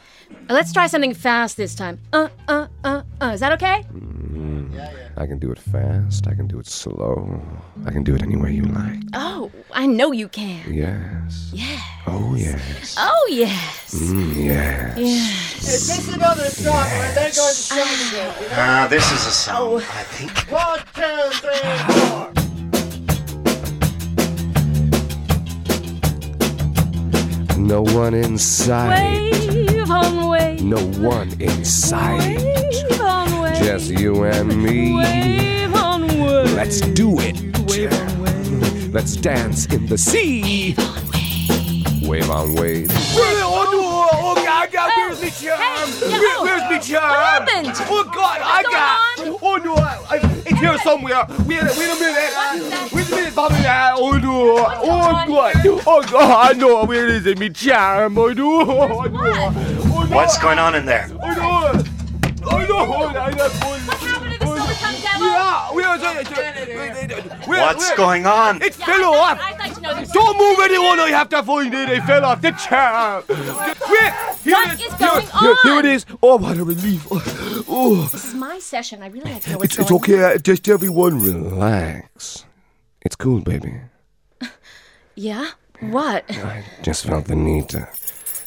[0.51, 2.01] Let's try something fast this time.
[2.13, 3.27] Uh, uh, uh, uh.
[3.35, 3.85] Is that okay?
[3.95, 4.75] Mm,
[5.17, 6.27] I can do it fast.
[6.27, 7.41] I can do it slow.
[7.87, 8.99] I can do it any way you like.
[9.15, 10.61] Oh, I know you can.
[10.75, 11.51] Yes.
[11.53, 11.81] Yes.
[12.09, 12.97] Oh, yes.
[12.99, 13.95] Oh, yes.
[13.95, 14.99] Mm, yes.
[14.99, 15.69] Yes.
[15.75, 17.79] Is this another song where they're going to sing
[18.09, 18.35] again?
[18.43, 18.55] you know?
[18.57, 19.77] Ah, this is a song, Oh.
[19.77, 20.33] I think.
[20.51, 22.33] One, two, three, four.
[27.57, 28.89] No one inside.
[29.31, 29.40] Wave
[29.91, 30.63] on wave.
[30.63, 32.37] No one inside.
[32.43, 33.57] Wave on wave.
[33.63, 34.95] Just you and me.
[34.97, 36.53] Wave on wave.
[36.55, 37.37] Let's do it.
[37.71, 38.95] Wave on wave.
[38.95, 40.75] Let's dance in the sea.
[40.77, 42.07] Wave on wave.
[42.07, 42.91] Wave on wave.
[42.93, 44.09] Oh no!
[44.13, 44.73] Oh God!
[44.73, 45.59] God where's the charm?
[45.61, 47.47] Hey, Where- yo, where's the what charm?
[47.47, 47.69] happened?
[47.89, 48.41] Oh God!
[48.43, 49.39] I What's got.
[49.43, 49.75] Oh no!
[49.75, 51.27] I, I, it's here somewhere.
[51.29, 52.93] Wait, wait a minute.
[52.93, 53.55] Wait uh, a minute, Bobby.
[53.57, 54.67] Uh, oh no!
[54.83, 55.55] Oh God!
[55.87, 56.57] Oh God!
[56.59, 56.85] No!
[56.85, 57.39] Where is it?
[57.39, 58.19] Me charm?
[58.19, 58.61] Oh no!
[58.61, 59.21] Oh no!
[59.23, 60.07] Oh!
[60.11, 61.09] What's going on in there?
[61.13, 61.83] Oh no!
[62.51, 62.79] Oh no!
[62.79, 63.51] Oh, I got
[65.51, 67.47] Yeah, where is it?
[67.49, 68.63] Where- What's where- going on?
[68.63, 69.39] It fell off.
[69.41, 70.11] I'd like to know this.
[70.11, 71.89] Don't move anyone, I have to find it.
[71.89, 73.23] It fell off the chair.
[73.29, 73.37] Wait,
[74.45, 75.79] here What it is Here- going here- here on?
[75.79, 76.07] it is.
[76.23, 77.07] Oh, what a relief.
[77.11, 78.09] Oh, oh.
[78.13, 79.03] This is my session.
[79.03, 80.39] I really like to know what's it's, it's going okay.
[80.43, 81.51] Just everyone relax.
[81.53, 82.45] Relax.
[83.03, 83.75] It's cool, baby.
[85.17, 85.49] Yeah?
[85.81, 86.25] What?
[86.31, 87.89] I just felt the need to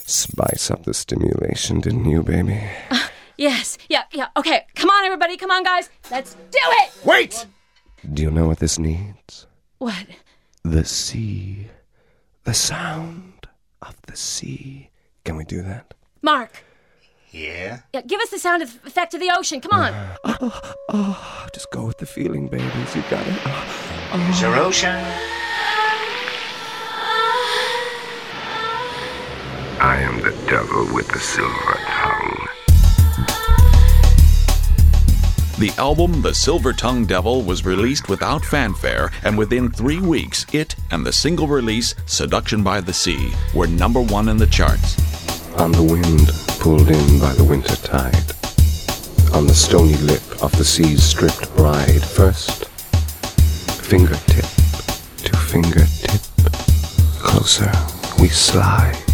[0.05, 2.63] spice up the stimulation, didn't you, baby?
[3.43, 3.77] Yes.
[3.89, 4.27] Yeah, yeah.
[4.37, 4.65] Okay.
[4.73, 5.35] Come on, everybody.
[5.35, 5.89] Come on, guys.
[6.09, 6.91] Let's do it.
[7.03, 7.45] Wait!
[8.13, 9.47] Do you know what this needs?
[9.79, 10.05] What?
[10.63, 11.67] The sea.
[12.45, 13.49] The sound
[13.81, 14.91] of the sea.
[15.25, 15.93] Can we do that?
[16.21, 16.63] Mark.
[17.31, 17.81] Yeah?
[17.91, 19.59] Yeah, give us the sound eff- effect of the ocean.
[19.59, 19.93] Come on.
[20.25, 22.95] Oh, oh, just go with the feeling, babies.
[22.95, 23.39] You got it.
[23.45, 24.67] Oh, Here's your oh.
[24.67, 24.95] ocean.
[29.81, 31.77] I am the devil with the silver
[35.59, 40.75] The album The Silver Tongue Devil was released without fanfare, and within three weeks, it
[40.89, 44.97] and the single release Seduction by the Sea were number one in the charts.
[45.59, 48.33] On the wind pulled in by the winter tide.
[49.35, 52.65] On the stony lip of the sea's stripped bride, first
[53.85, 54.45] fingertip
[55.23, 56.21] to fingertip,
[57.21, 57.71] closer
[58.19, 59.12] we slide.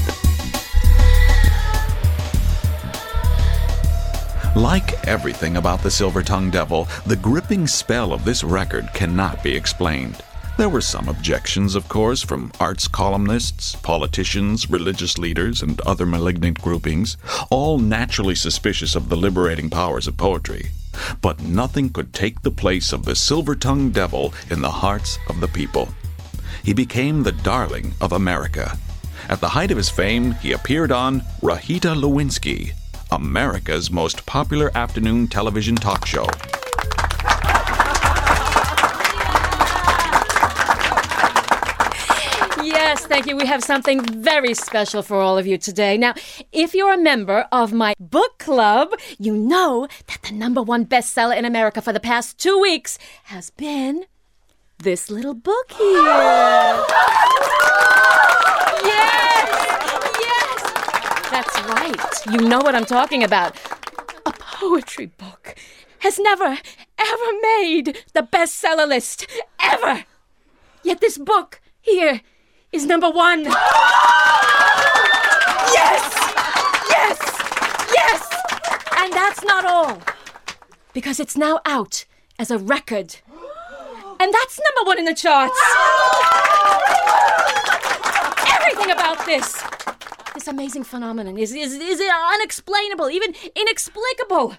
[4.56, 9.56] Like everything about the Silver Tongue Devil, the gripping spell of this record cannot be
[9.56, 10.24] explained.
[10.58, 16.60] There were some objections, of course, from arts columnists, politicians, religious leaders, and other malignant
[16.62, 17.16] groupings,
[17.52, 20.72] all naturally suspicious of the liberating powers of poetry.
[21.22, 25.42] But nothing could take the place of the Silver Tongue Devil in the hearts of
[25.42, 25.90] the people.
[26.64, 28.78] He became the darling of America.
[29.30, 32.74] At the height of his fame, he appeared on Rahita Lewinsky,
[33.12, 36.28] America's most popular afternoon television talk show.
[42.64, 43.36] Yes, thank you.
[43.36, 45.98] We have something very special for all of you today.
[45.98, 46.14] Now,
[46.52, 51.36] if you're a member of my book club, you know that the number one bestseller
[51.36, 54.06] in America for the past two weeks has been
[54.78, 55.86] this little book here.
[58.86, 59.50] yes,
[60.22, 60.62] yes,
[61.32, 61.60] that's
[61.90, 62.26] right.
[62.32, 63.56] You know what I'm talking about.
[64.26, 65.56] A poetry book
[66.00, 66.58] has never,
[66.98, 69.28] ever made the bestseller list,
[69.60, 70.06] ever.
[70.84, 72.22] Yet this book here
[72.72, 73.44] is number one.
[73.46, 73.54] Yes!
[76.90, 77.18] Yes!
[77.94, 78.30] Yes!
[78.98, 80.02] And that's not all.
[80.94, 82.06] Because it's now out
[82.38, 83.18] as a record.
[84.22, 85.60] And that's number one in the charts.
[88.54, 89.64] Everything about this,
[90.40, 92.02] this amazing phenomenon is, is, is
[92.36, 94.56] unexplainable, even inexplicable.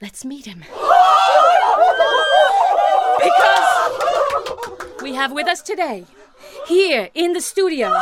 [0.00, 0.64] Let's meet him.
[3.18, 6.06] Because we have with us today,
[6.66, 7.94] here in the studio,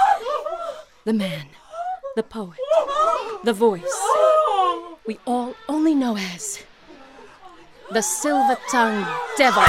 [1.05, 1.49] the man,
[2.14, 2.61] the poet,
[3.43, 3.82] the voice
[5.09, 6.62] we all only know as
[7.91, 9.05] the Silver Tongue
[9.36, 9.64] Devil.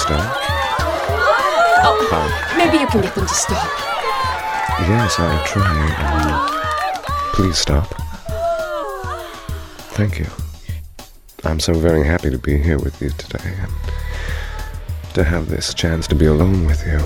[0.00, 0.36] Start?
[1.84, 3.68] Oh, maybe you can get them to stop.
[4.88, 5.62] Yes, I'll try.
[6.00, 7.02] Um,
[7.34, 7.86] please stop.
[9.92, 10.26] Thank you.
[11.44, 13.72] I'm so very happy to be here with you today and
[15.12, 16.98] to have this chance to be alone with you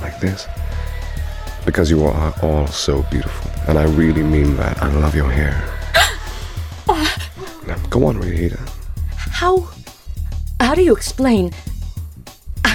[0.00, 0.46] like this.
[1.66, 4.82] Because you are all so beautiful, and I really mean that.
[4.82, 5.62] I love your hair.
[7.66, 8.58] Now, go on, Rita.
[9.14, 9.68] How.
[10.58, 11.52] How do you explain?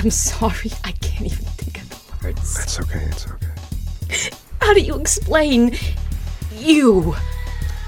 [0.04, 2.58] I'm sorry, I can't even think of the words.
[2.58, 4.36] That's okay, it's okay.
[4.60, 5.78] How do you explain
[6.58, 7.16] you?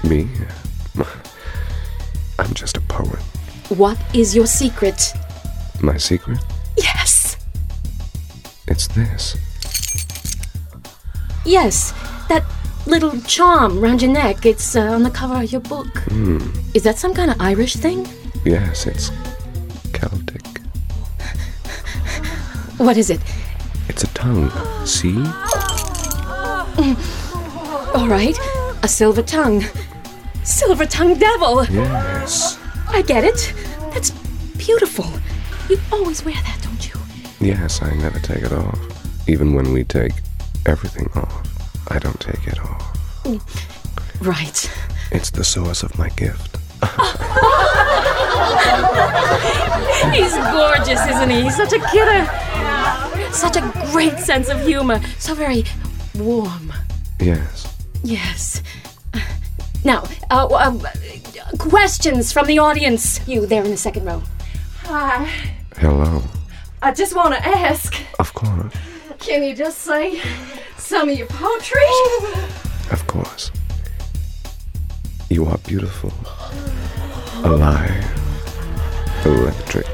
[0.02, 0.26] Me?
[2.38, 3.18] I'm just a poet.
[3.68, 5.12] What is your secret?
[5.82, 6.38] My secret?
[6.78, 7.36] Yes.
[8.66, 9.36] It's this.
[11.44, 11.92] Yes,
[12.30, 12.44] that
[12.86, 14.46] little charm round your neck.
[14.46, 15.98] It's uh, on the cover of your book.
[16.08, 16.38] Hmm.
[16.72, 18.08] Is that some kind of Irish thing?
[18.42, 19.10] Yes, it's
[19.92, 20.25] Celtic.
[22.78, 23.20] What is it?
[23.88, 24.50] It's a tongue.
[24.86, 25.16] See?
[27.94, 28.36] All right,
[28.82, 29.64] a silver tongue.
[30.44, 31.64] Silver tongue devil.
[31.66, 32.58] Yes.
[32.88, 33.52] I get it.
[33.92, 34.10] That's
[34.58, 35.06] beautiful.
[35.68, 36.94] You always wear that, don't you?
[37.40, 38.78] Yes, I never take it off.
[39.28, 40.12] Even when we take
[40.66, 42.96] everything off, I don't take it off.
[44.20, 44.70] Right.
[45.10, 46.58] It's the source of my gift.
[50.12, 51.42] He's gorgeous, isn't he?
[51.42, 52.28] He's such a kidder.
[53.36, 54.98] Such a great sense of humor.
[55.18, 55.64] So very
[56.18, 56.72] warm.
[57.20, 57.76] Yes.
[58.02, 58.62] Yes.
[59.84, 60.78] Now, uh, uh,
[61.58, 63.20] questions from the audience.
[63.28, 64.22] You there in the second row.
[64.84, 65.30] Hi.
[65.76, 66.22] Hello.
[66.80, 68.72] I just want to ask Of course.
[69.18, 70.20] can you just say
[70.78, 71.92] some of your poetry?
[72.90, 73.50] Of course.
[75.28, 76.12] You are beautiful,
[77.44, 78.04] alive,
[79.26, 79.86] electric,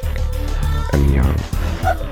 [0.92, 2.11] and young.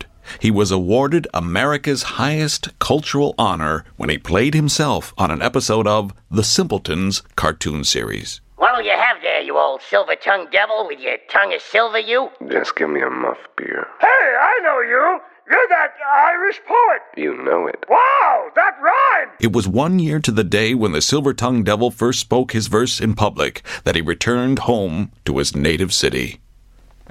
[0.39, 6.13] He was awarded America's highest cultural honor when he played himself on an episode of
[6.29, 8.41] The Simpletons cartoon series.
[8.55, 12.29] What'll you have there, you old silver tongued devil with your tongue of silver, you?
[12.49, 13.87] Just give me a muff beer.
[13.99, 15.19] Hey, I know you.
[15.49, 17.01] You're that Irish poet.
[17.17, 17.83] You know it.
[17.89, 19.31] Wow, that rhymed.
[19.39, 22.67] It was one year to the day when the silver tongued devil first spoke his
[22.67, 26.39] verse in public that he returned home to his native city.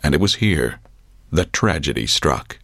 [0.03, 0.79] And it was here
[1.33, 2.60] that tragedy struck.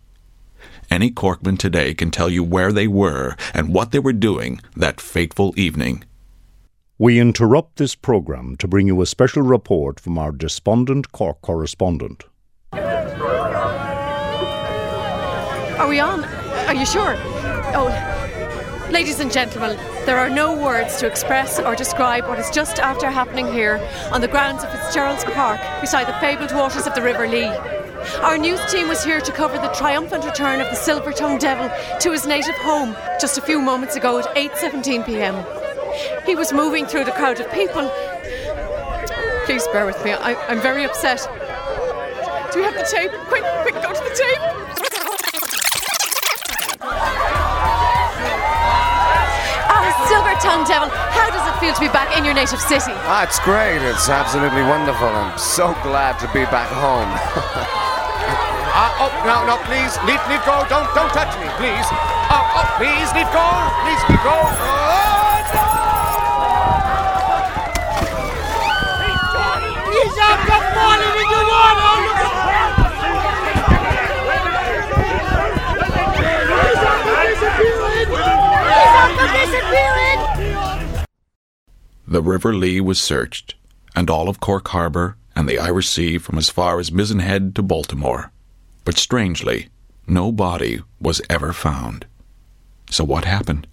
[0.91, 5.01] Any Corkman today can tell you where they were and what they were doing that
[5.01, 6.05] fateful evening.
[6.99, 12.25] We interrupt this programme to bring you a special report from our despondent Cork correspondent.
[15.79, 16.25] Are we on?
[16.25, 17.17] Are you sure?
[17.75, 19.77] Oh, ladies and gentlemen,
[20.07, 23.79] there are no words to express or describe what is just after happening here
[24.13, 27.53] on the grounds of Fitzgerald's Park beside the fabled waters of the River Lee.
[28.23, 31.71] Our news team was here to cover the triumphant return of the silver-tongued devil
[32.01, 35.35] to his native home just a few moments ago at 8:17 p.m.
[36.27, 37.91] He was moving through the crowd of people.
[39.47, 40.13] Please bear with me.
[40.13, 41.21] I, I'm very upset.
[42.53, 43.13] Do we have the tape?
[43.29, 44.43] Quick, quick, go to the tape.
[49.69, 52.93] Ah, silver-tongued devil, how does it feel to be back in your native city?
[53.07, 53.81] Ah, it's great.
[53.89, 55.09] It's absolutely wonderful.
[55.09, 57.83] I'm so glad to be back home.
[58.77, 60.61] uh, oh, no, no, please, leave, leave go.
[60.69, 61.89] Don't, don't touch me, please.
[62.29, 63.49] Oh, oh, please, leave go.
[63.81, 64.37] Please, leave go.
[64.37, 65.17] Oh,
[69.97, 72.05] He's up the falling into water.
[72.05, 72.21] Look
[82.07, 83.55] The River Lee was searched,
[83.95, 87.55] and all of Cork Harbour and the Irish Sea from as far as Mizen Head
[87.55, 88.33] to Baltimore.
[88.87, 89.69] But strangely,
[90.07, 92.07] no body was ever found.
[92.89, 93.67] So what happened?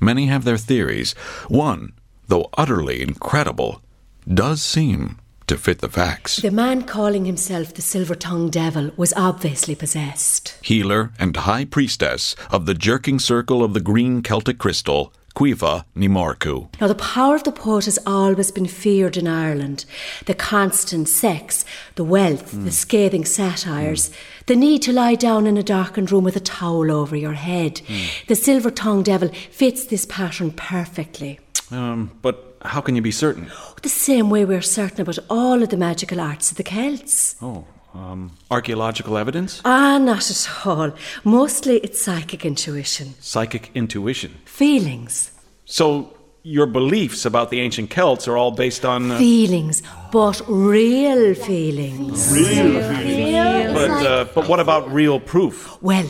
[0.00, 1.12] Many have their theories.
[1.46, 1.92] One,
[2.26, 3.82] though utterly incredible,
[4.26, 6.36] does seem to fit the facts.
[6.38, 10.58] The man calling himself the Silver Tongued Devil was obviously possessed.
[10.60, 16.68] Healer and high priestess of the jerking circle of the green Celtic crystal, Quiva Nimorku.
[16.80, 19.84] Now, the power of the poet has always been feared in Ireland.
[20.26, 21.64] The constant sex,
[21.94, 22.68] the wealth, the hmm.
[22.68, 24.14] scathing satires, hmm.
[24.46, 27.80] the need to lie down in a darkened room with a towel over your head.
[27.86, 28.06] Hmm.
[28.28, 31.40] The silver tongued devil fits this pattern perfectly.
[31.70, 33.50] Um, but how can you be certain?
[33.82, 37.36] The same way we're certain about all of the magical arts of the Celts.
[37.42, 37.64] Oh,
[37.94, 39.60] um, archaeological evidence?
[39.64, 40.92] Ah, not at all.
[41.24, 44.30] Mostly it's psychic intuition, Psychic intuition.
[44.44, 45.30] feelings.
[45.64, 49.10] So, your beliefs about the ancient Celts are all based on.
[49.12, 52.32] Uh, Feelings, but real feelings.
[52.32, 53.72] Real feelings.
[53.72, 55.80] But, uh, but what about real proof?
[55.82, 56.06] Well,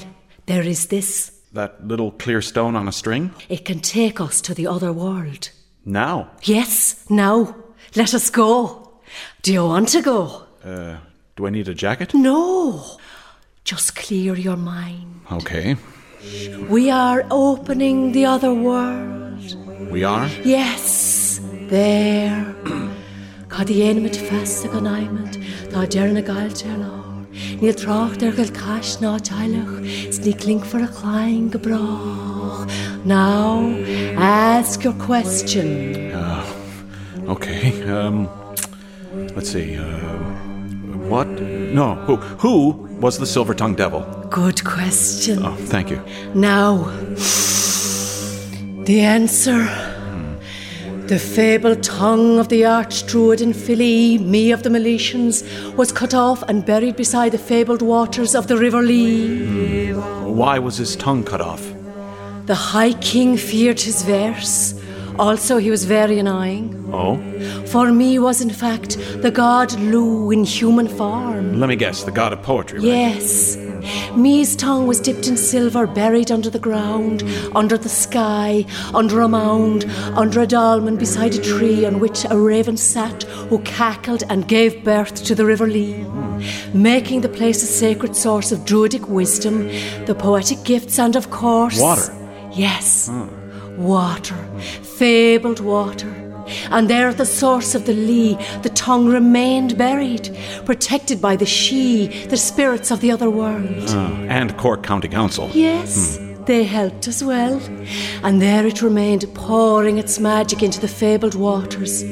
[0.47, 1.31] there is this.
[1.53, 3.31] That little clear stone on a string?
[3.51, 5.51] It can take us to the other world.
[5.85, 6.31] Now?
[6.45, 7.55] Yes, now.
[7.95, 8.91] Let us go.
[9.43, 10.45] Do you want to go?
[10.65, 10.97] Uh,
[11.43, 12.15] do I need a jacket?
[12.15, 12.99] No.
[13.65, 15.23] Just clear your mind.
[15.33, 15.77] Okay.
[16.69, 19.57] We are opening the other world.
[19.91, 20.29] We are?
[20.45, 22.55] Yes, there.
[23.49, 25.35] Cá dhéanaid festa go naimid
[25.73, 27.03] tá dearna gaiilte lá.
[27.61, 29.75] Níl trocht ar go cais ná teilech,
[30.15, 32.71] sní clink for a climb gobrách.
[33.05, 33.75] Now,
[34.17, 36.13] ask your question.
[36.13, 36.47] Uh,
[37.35, 37.83] okay.
[37.91, 38.29] Um,
[39.35, 39.77] let's see.
[39.77, 40.22] Uh,
[41.13, 41.29] what?
[41.29, 41.95] No.
[42.07, 42.17] Who?
[42.17, 44.01] Who was the silver tongued devil?
[44.31, 45.45] Good question.
[45.45, 46.03] Oh, thank you.
[46.35, 46.85] Now,
[48.85, 49.61] the answer.
[51.07, 55.45] The fabled tongue of the arch druid in Philly, me of the Milesians,
[55.77, 59.93] was cut off and buried beside the fabled waters of the River Lee.
[59.93, 60.37] Hmm.
[60.37, 61.63] Why was his tongue cut off?
[62.47, 64.82] The High King feared his verse.
[65.19, 66.91] Also, he was very annoying.
[66.93, 67.17] Oh?
[67.67, 71.59] For me was, in fact, the god Lugh in human form.
[71.59, 72.87] Let me guess, the god of poetry, right?
[72.87, 73.57] Yes.
[74.15, 79.29] Me's tongue was dipped in silver, buried under the ground, under the sky, under a
[79.29, 79.85] mound,
[80.15, 84.85] under a dolmen beside a tree on which a raven sat who cackled and gave
[84.85, 86.05] birth to the River Lee,
[86.73, 89.67] making the place a sacred source of druidic wisdom,
[90.07, 91.81] the poetic gifts, and of course.
[91.81, 92.15] Water.
[92.53, 93.09] Yes.
[93.09, 93.42] Hmm.
[93.77, 94.37] Water.
[94.83, 96.23] Fabled water.
[96.71, 101.45] And there at the source of the Lee, the tongue remained buried, protected by the
[101.45, 103.89] sídhe, the spirits of the other world.
[103.89, 105.51] Uh, and Cork County Council.
[105.53, 107.61] Yes, they helped as well.
[108.23, 112.03] And there it remained, pouring its magic into the fabled waters,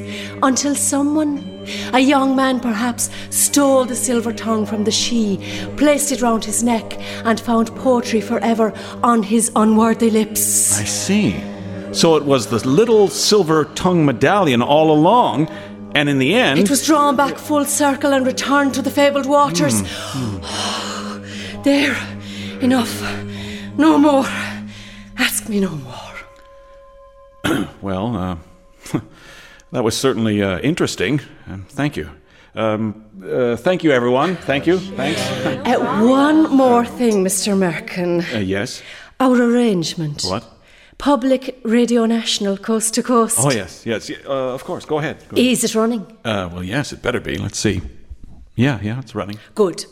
[0.41, 1.49] until someone
[1.93, 6.63] A young man, perhaps, stole the silver tongue from the sídhe, placed it round his
[6.63, 10.79] neck, and found poetry forever on his unworthy lips.
[10.79, 11.50] I see.
[11.93, 15.49] So it was the little silver tongue medallion all along,
[15.93, 16.59] and in the end.
[16.59, 19.81] It was drawn back full circle and returned to the fabled waters.
[19.85, 21.95] Hmm, There,
[22.61, 23.01] enough.
[23.77, 24.25] No more.
[25.17, 25.97] Ask me no more.
[27.81, 28.37] Well, uh,
[29.71, 31.19] that was certainly uh, interesting.
[31.47, 32.09] Um, thank you.
[32.55, 34.35] Um, uh, thank you, everyone.
[34.35, 34.77] Thank you.
[34.79, 35.19] Thanks.
[35.67, 37.55] Uh, one more thing, Mr.
[37.57, 38.21] Merkin.
[38.35, 38.83] Uh, yes.
[39.19, 40.23] Our arrangement.
[40.23, 40.43] What?
[41.01, 43.39] Public Radio National, coast to coast.
[43.39, 44.11] Oh, yes, yes.
[44.23, 44.85] Uh, of course.
[44.85, 45.17] Go ahead.
[45.29, 45.51] Go ahead.
[45.51, 46.05] Is it running?
[46.23, 47.37] Uh, well, yes, it better be.
[47.37, 47.81] Let's see.
[48.55, 49.39] Yeah, yeah, it's running.
[49.55, 49.85] Good.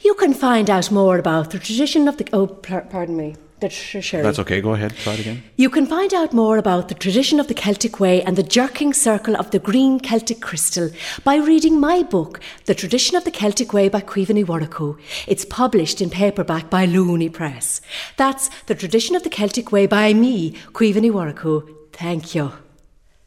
[0.00, 2.28] You can find out more about the tradition of the.
[2.32, 3.34] Oh, pardon me.
[3.70, 4.22] Sherry.
[4.22, 4.60] That's okay.
[4.60, 4.94] Go ahead.
[4.96, 5.42] Try it again.
[5.56, 8.92] You can find out more about the tradition of the Celtic Way and the jerking
[8.92, 10.90] circle of the green Celtic crystal
[11.22, 14.98] by reading my book, The Tradition of the Celtic Way by Cuivany Warrico.
[15.26, 17.80] It's published in paperback by Looney Press.
[18.16, 21.68] That's The Tradition of the Celtic Way by me, Cuivany Warrico.
[21.92, 22.52] Thank you.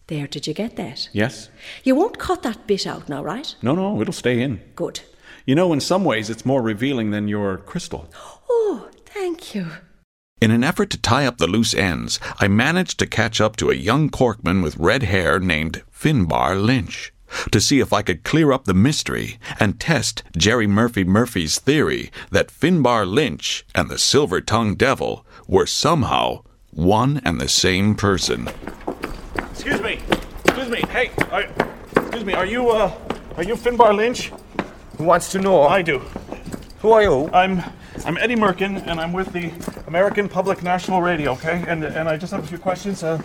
[0.08, 1.10] There, did you get that?
[1.14, 1.50] Yes?
[1.84, 3.56] You won't cut that bit out now, right?
[3.62, 4.62] No, no, it'll stay in.
[4.76, 5.02] Good.
[5.48, 8.08] You know, in some ways, it's more revealing than your crystal.
[8.50, 9.68] Oh, thank you.
[10.42, 13.70] In an effort to tie up the loose ends, I managed to catch up to
[13.70, 17.14] a young Corkman with red hair named Finbar Lynch
[17.52, 22.12] to see if I could clear up the mystery and test Gerry Murphy Murphy's theory
[22.32, 28.50] that Finbar Lynch and the Silver Tongued Devil were somehow one and the same person.
[29.38, 30.02] Excuse me.
[30.44, 30.82] Excuse me.
[30.90, 31.46] Hey, are,
[31.96, 32.34] excuse me.
[32.34, 32.94] Are you, uh,
[33.38, 34.34] are you Finbar Lynch?
[34.98, 35.62] Who wants to know?
[35.62, 36.00] I do.
[36.80, 37.30] Who are you?
[37.32, 37.64] I'm,
[38.04, 39.52] I'm Eddie Merkin, and I'm with the
[39.88, 41.32] American Public National Radio.
[41.34, 43.04] Okay, and and I just have a few questions.
[43.04, 43.22] Uh,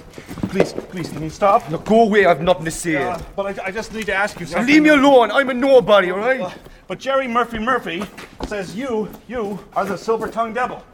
[0.49, 1.68] please, please, can you stop?
[1.71, 2.97] Now go away, I've nothing to say.
[2.97, 4.66] Uh, but I, I just need to ask you something.
[4.73, 6.41] leave me alone, I'm a nobody, alright?
[6.41, 6.51] Uh,
[6.87, 8.05] but Gerry Murphy Murphy
[8.47, 10.85] says you, you are the silver-tongued devil.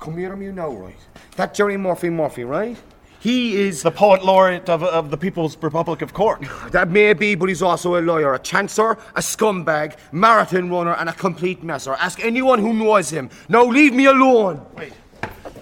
[0.00, 0.96] Come here to me now, right?
[1.36, 2.76] That Gerry Murphy Murphy, right?
[3.24, 3.82] He is.
[3.82, 6.44] The poet laureate of, of the People's Republic of Cork.
[6.72, 11.08] That may be, but he's also a lawyer, a chancer, a scumbag, marathon runner, and
[11.08, 11.94] a complete messer.
[11.94, 13.30] Ask anyone who knows him.
[13.48, 14.66] Now leave me alone.
[14.76, 14.92] Wait.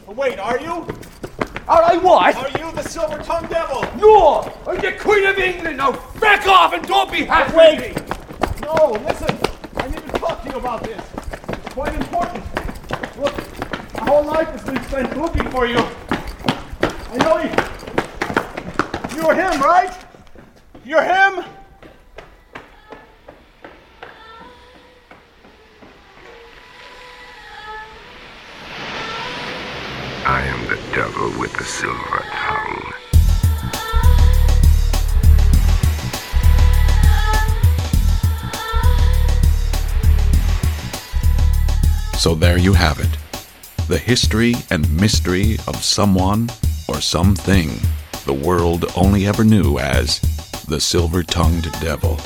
[0.08, 0.88] Oh, wait, are you?
[1.68, 2.34] Are I what?
[2.34, 3.82] Are you the silver-tongued devil?
[3.96, 4.52] No!
[4.66, 5.92] I'm the Queen of England now!
[6.18, 7.94] Back off and don't be half Wait!
[8.62, 9.38] No, listen.
[9.76, 11.00] I need to talk to you about this.
[11.48, 12.42] It's quite important.
[13.20, 13.36] Look,
[13.94, 15.86] my whole life has been spent looking for you.
[17.12, 17.50] I know you.
[19.14, 19.92] You're him, right?
[20.82, 21.44] You're him?
[30.24, 32.92] I am the devil with the silver tongue.
[42.16, 43.18] So there you have it
[43.88, 46.48] the history and mystery of someone
[46.88, 47.70] or something
[48.24, 50.20] the world only ever knew as
[50.68, 52.18] the silver tongued devil.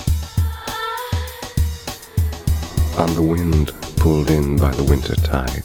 [2.98, 5.64] On the wind pulled in by the winter tide,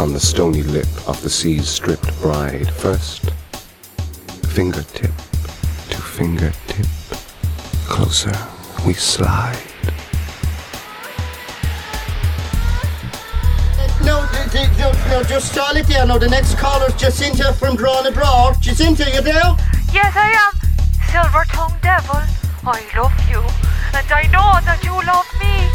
[0.00, 3.30] on the stony lip of the sea's stripped bride, first
[4.52, 5.14] fingertip
[5.90, 6.86] to fingertip,
[7.86, 8.36] closer
[8.86, 9.71] we slide.
[14.04, 16.06] No, d- d- no, no, just stall it there.
[16.06, 18.60] No, the next caller's Jacinta from Drawn Abroad.
[18.60, 19.56] Jacinta, you there?
[19.92, 20.52] Yes, I am.
[21.10, 22.20] Silver tongued devil,
[22.64, 23.40] I love you,
[23.94, 25.68] and I know that you love me.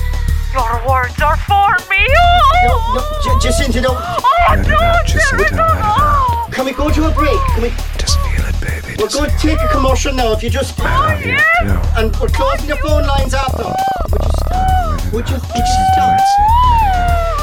[0.54, 2.04] Your words are for me.
[2.66, 3.92] No, no, J- Jacinta, no.
[3.94, 6.48] Oh, no, Jacinta, no.
[6.52, 7.40] Can we go to a break?
[7.54, 7.70] Can we?
[8.00, 8.96] Just feel it, baby.
[9.00, 10.32] We're going to take a commercial now.
[10.34, 10.74] If you just.
[10.80, 11.98] Oh, oh yeah.
[12.00, 13.64] And we're closing the phone lines after.
[13.64, 15.14] Would you stop?
[15.14, 16.20] Would you, would you stop?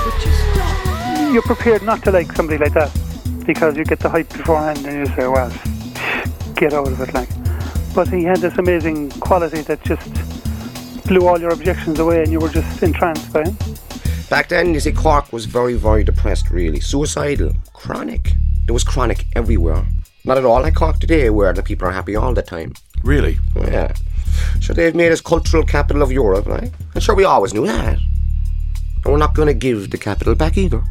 [0.04, 0.63] Would you stop?
[1.32, 2.92] You're prepared not to like somebody like that
[3.44, 5.50] because you get the hype beforehand and you say, well,
[6.54, 7.28] get out of it, like.
[7.94, 10.08] But he had this amazing quality that just
[11.06, 13.56] blew all your objections away and you were just entranced by him.
[14.30, 16.80] Back then, you see, Cork was very, very depressed, really.
[16.80, 17.54] Suicidal.
[17.72, 18.32] Chronic.
[18.66, 19.84] There was chronic everywhere.
[20.24, 22.72] Not at all like Cork today, where the people are happy all the time.
[23.02, 23.38] Really?
[23.56, 23.92] Yeah.
[24.60, 26.72] Sure, they've made us cultural capital of Europe, right?
[26.94, 27.98] And sure, we always knew that.
[27.98, 30.82] And we're not going to give the capital back either.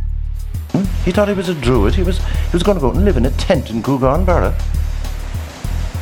[1.06, 1.96] He thought he was a druid.
[1.96, 4.26] He was he was going to go out and live in a tent in Gougane
[4.26, 4.58] Barra.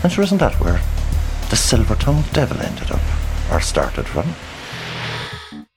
[0.04, 0.82] And sure, isn't that where
[1.50, 3.02] the silver-tongued devil ended up,
[3.52, 4.34] or started from?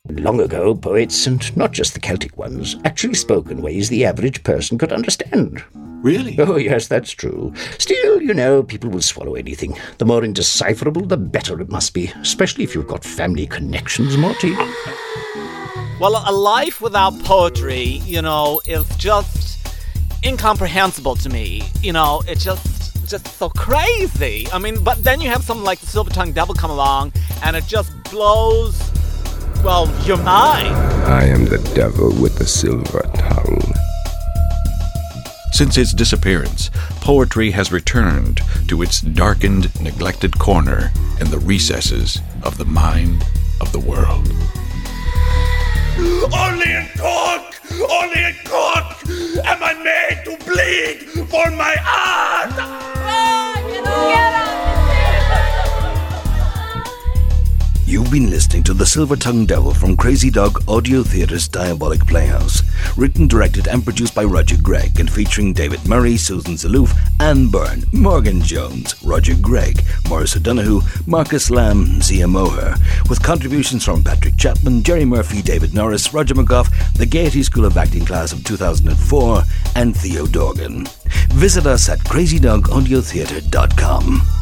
[0.08, 4.44] Long ago, poets, and not just the Celtic ones, actually spoke in ways the average
[4.44, 5.64] person could understand.
[5.74, 6.38] Really?
[6.38, 7.54] Oh, yes, that's true.
[7.78, 9.78] Still, you know, people will swallow anything.
[9.96, 14.54] The more indecipherable, the better it must be, especially if you've got family connections, Morty.
[16.04, 19.66] Well, a life without poetry, you know, is just
[20.22, 21.62] incomprehensible to me.
[21.80, 24.46] You know, it's just just so crazy.
[24.52, 27.56] I mean, but then you have something like the Silver Tongue Devil come along, and
[27.56, 28.78] it just blows,
[29.64, 30.76] well, your mind.
[31.06, 33.72] I am the devil with the silver tongue.
[35.52, 42.58] Since its disappearance, poetry has returned to its darkened, neglected corner in the recesses of
[42.58, 43.24] the mind
[43.62, 44.30] of the world.
[46.32, 47.60] Only in Cork,
[47.90, 48.84] only in Cork
[49.44, 52.83] am I made to bleed for my art.
[58.14, 62.62] Been listening to The Silver Tongue Devil from Crazy Dog Audio Theatre's Diabolic Playhouse.
[62.96, 67.82] Written, directed, and produced by Roger Gregg, and featuring David Murray, Susan Zaloof, Anne Byrne,
[67.90, 72.76] Morgan Jones, Roger Gregg, Morris O'Donoghue, Marcus Lamb, Zia Moher,
[73.08, 77.76] with contributions from Patrick Chapman, Gerry Murphy, David Norris, Roger McGough, the Gaiety School of
[77.76, 79.42] Acting class of 2004,
[79.74, 80.86] and Theo Dorgan.
[81.30, 84.33] Visit us at crazydogaudiotheatre.com.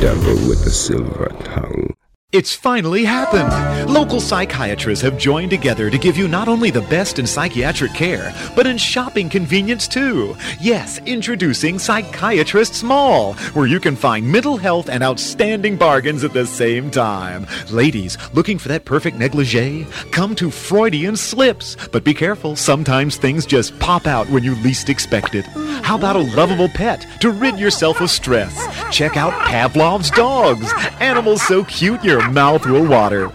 [0.00, 1.94] devil with a silver tongue.
[2.32, 3.92] It's finally happened!
[3.92, 8.32] Local psychiatrists have joined together to give you not only the best in psychiatric care,
[8.54, 10.36] but in shopping convenience too.
[10.60, 16.46] Yes, introducing Psychiatrists Mall, where you can find mental health and outstanding bargains at the
[16.46, 17.48] same time.
[17.68, 19.84] Ladies, looking for that perfect negligee?
[20.12, 21.76] Come to Freudian Slips.
[21.90, 25.46] But be careful, sometimes things just pop out when you least expect it.
[25.82, 28.54] How about a lovable pet to rid yourself of stress?
[28.96, 30.72] Check out Pavlov's dogs.
[31.00, 33.32] Animals so cute your mouth will water.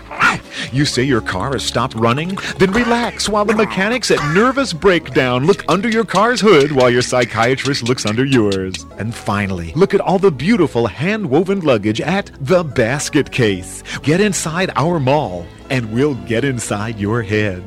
[0.71, 2.37] You say your car has stopped running?
[2.57, 7.01] Then relax while the mechanics at Nervous Breakdown look under your car's hood while your
[7.01, 8.85] psychiatrist looks under yours.
[8.97, 13.83] And finally, look at all the beautiful hand woven luggage at The Basket Case.
[14.03, 17.63] Get inside our mall, and we'll get inside your head.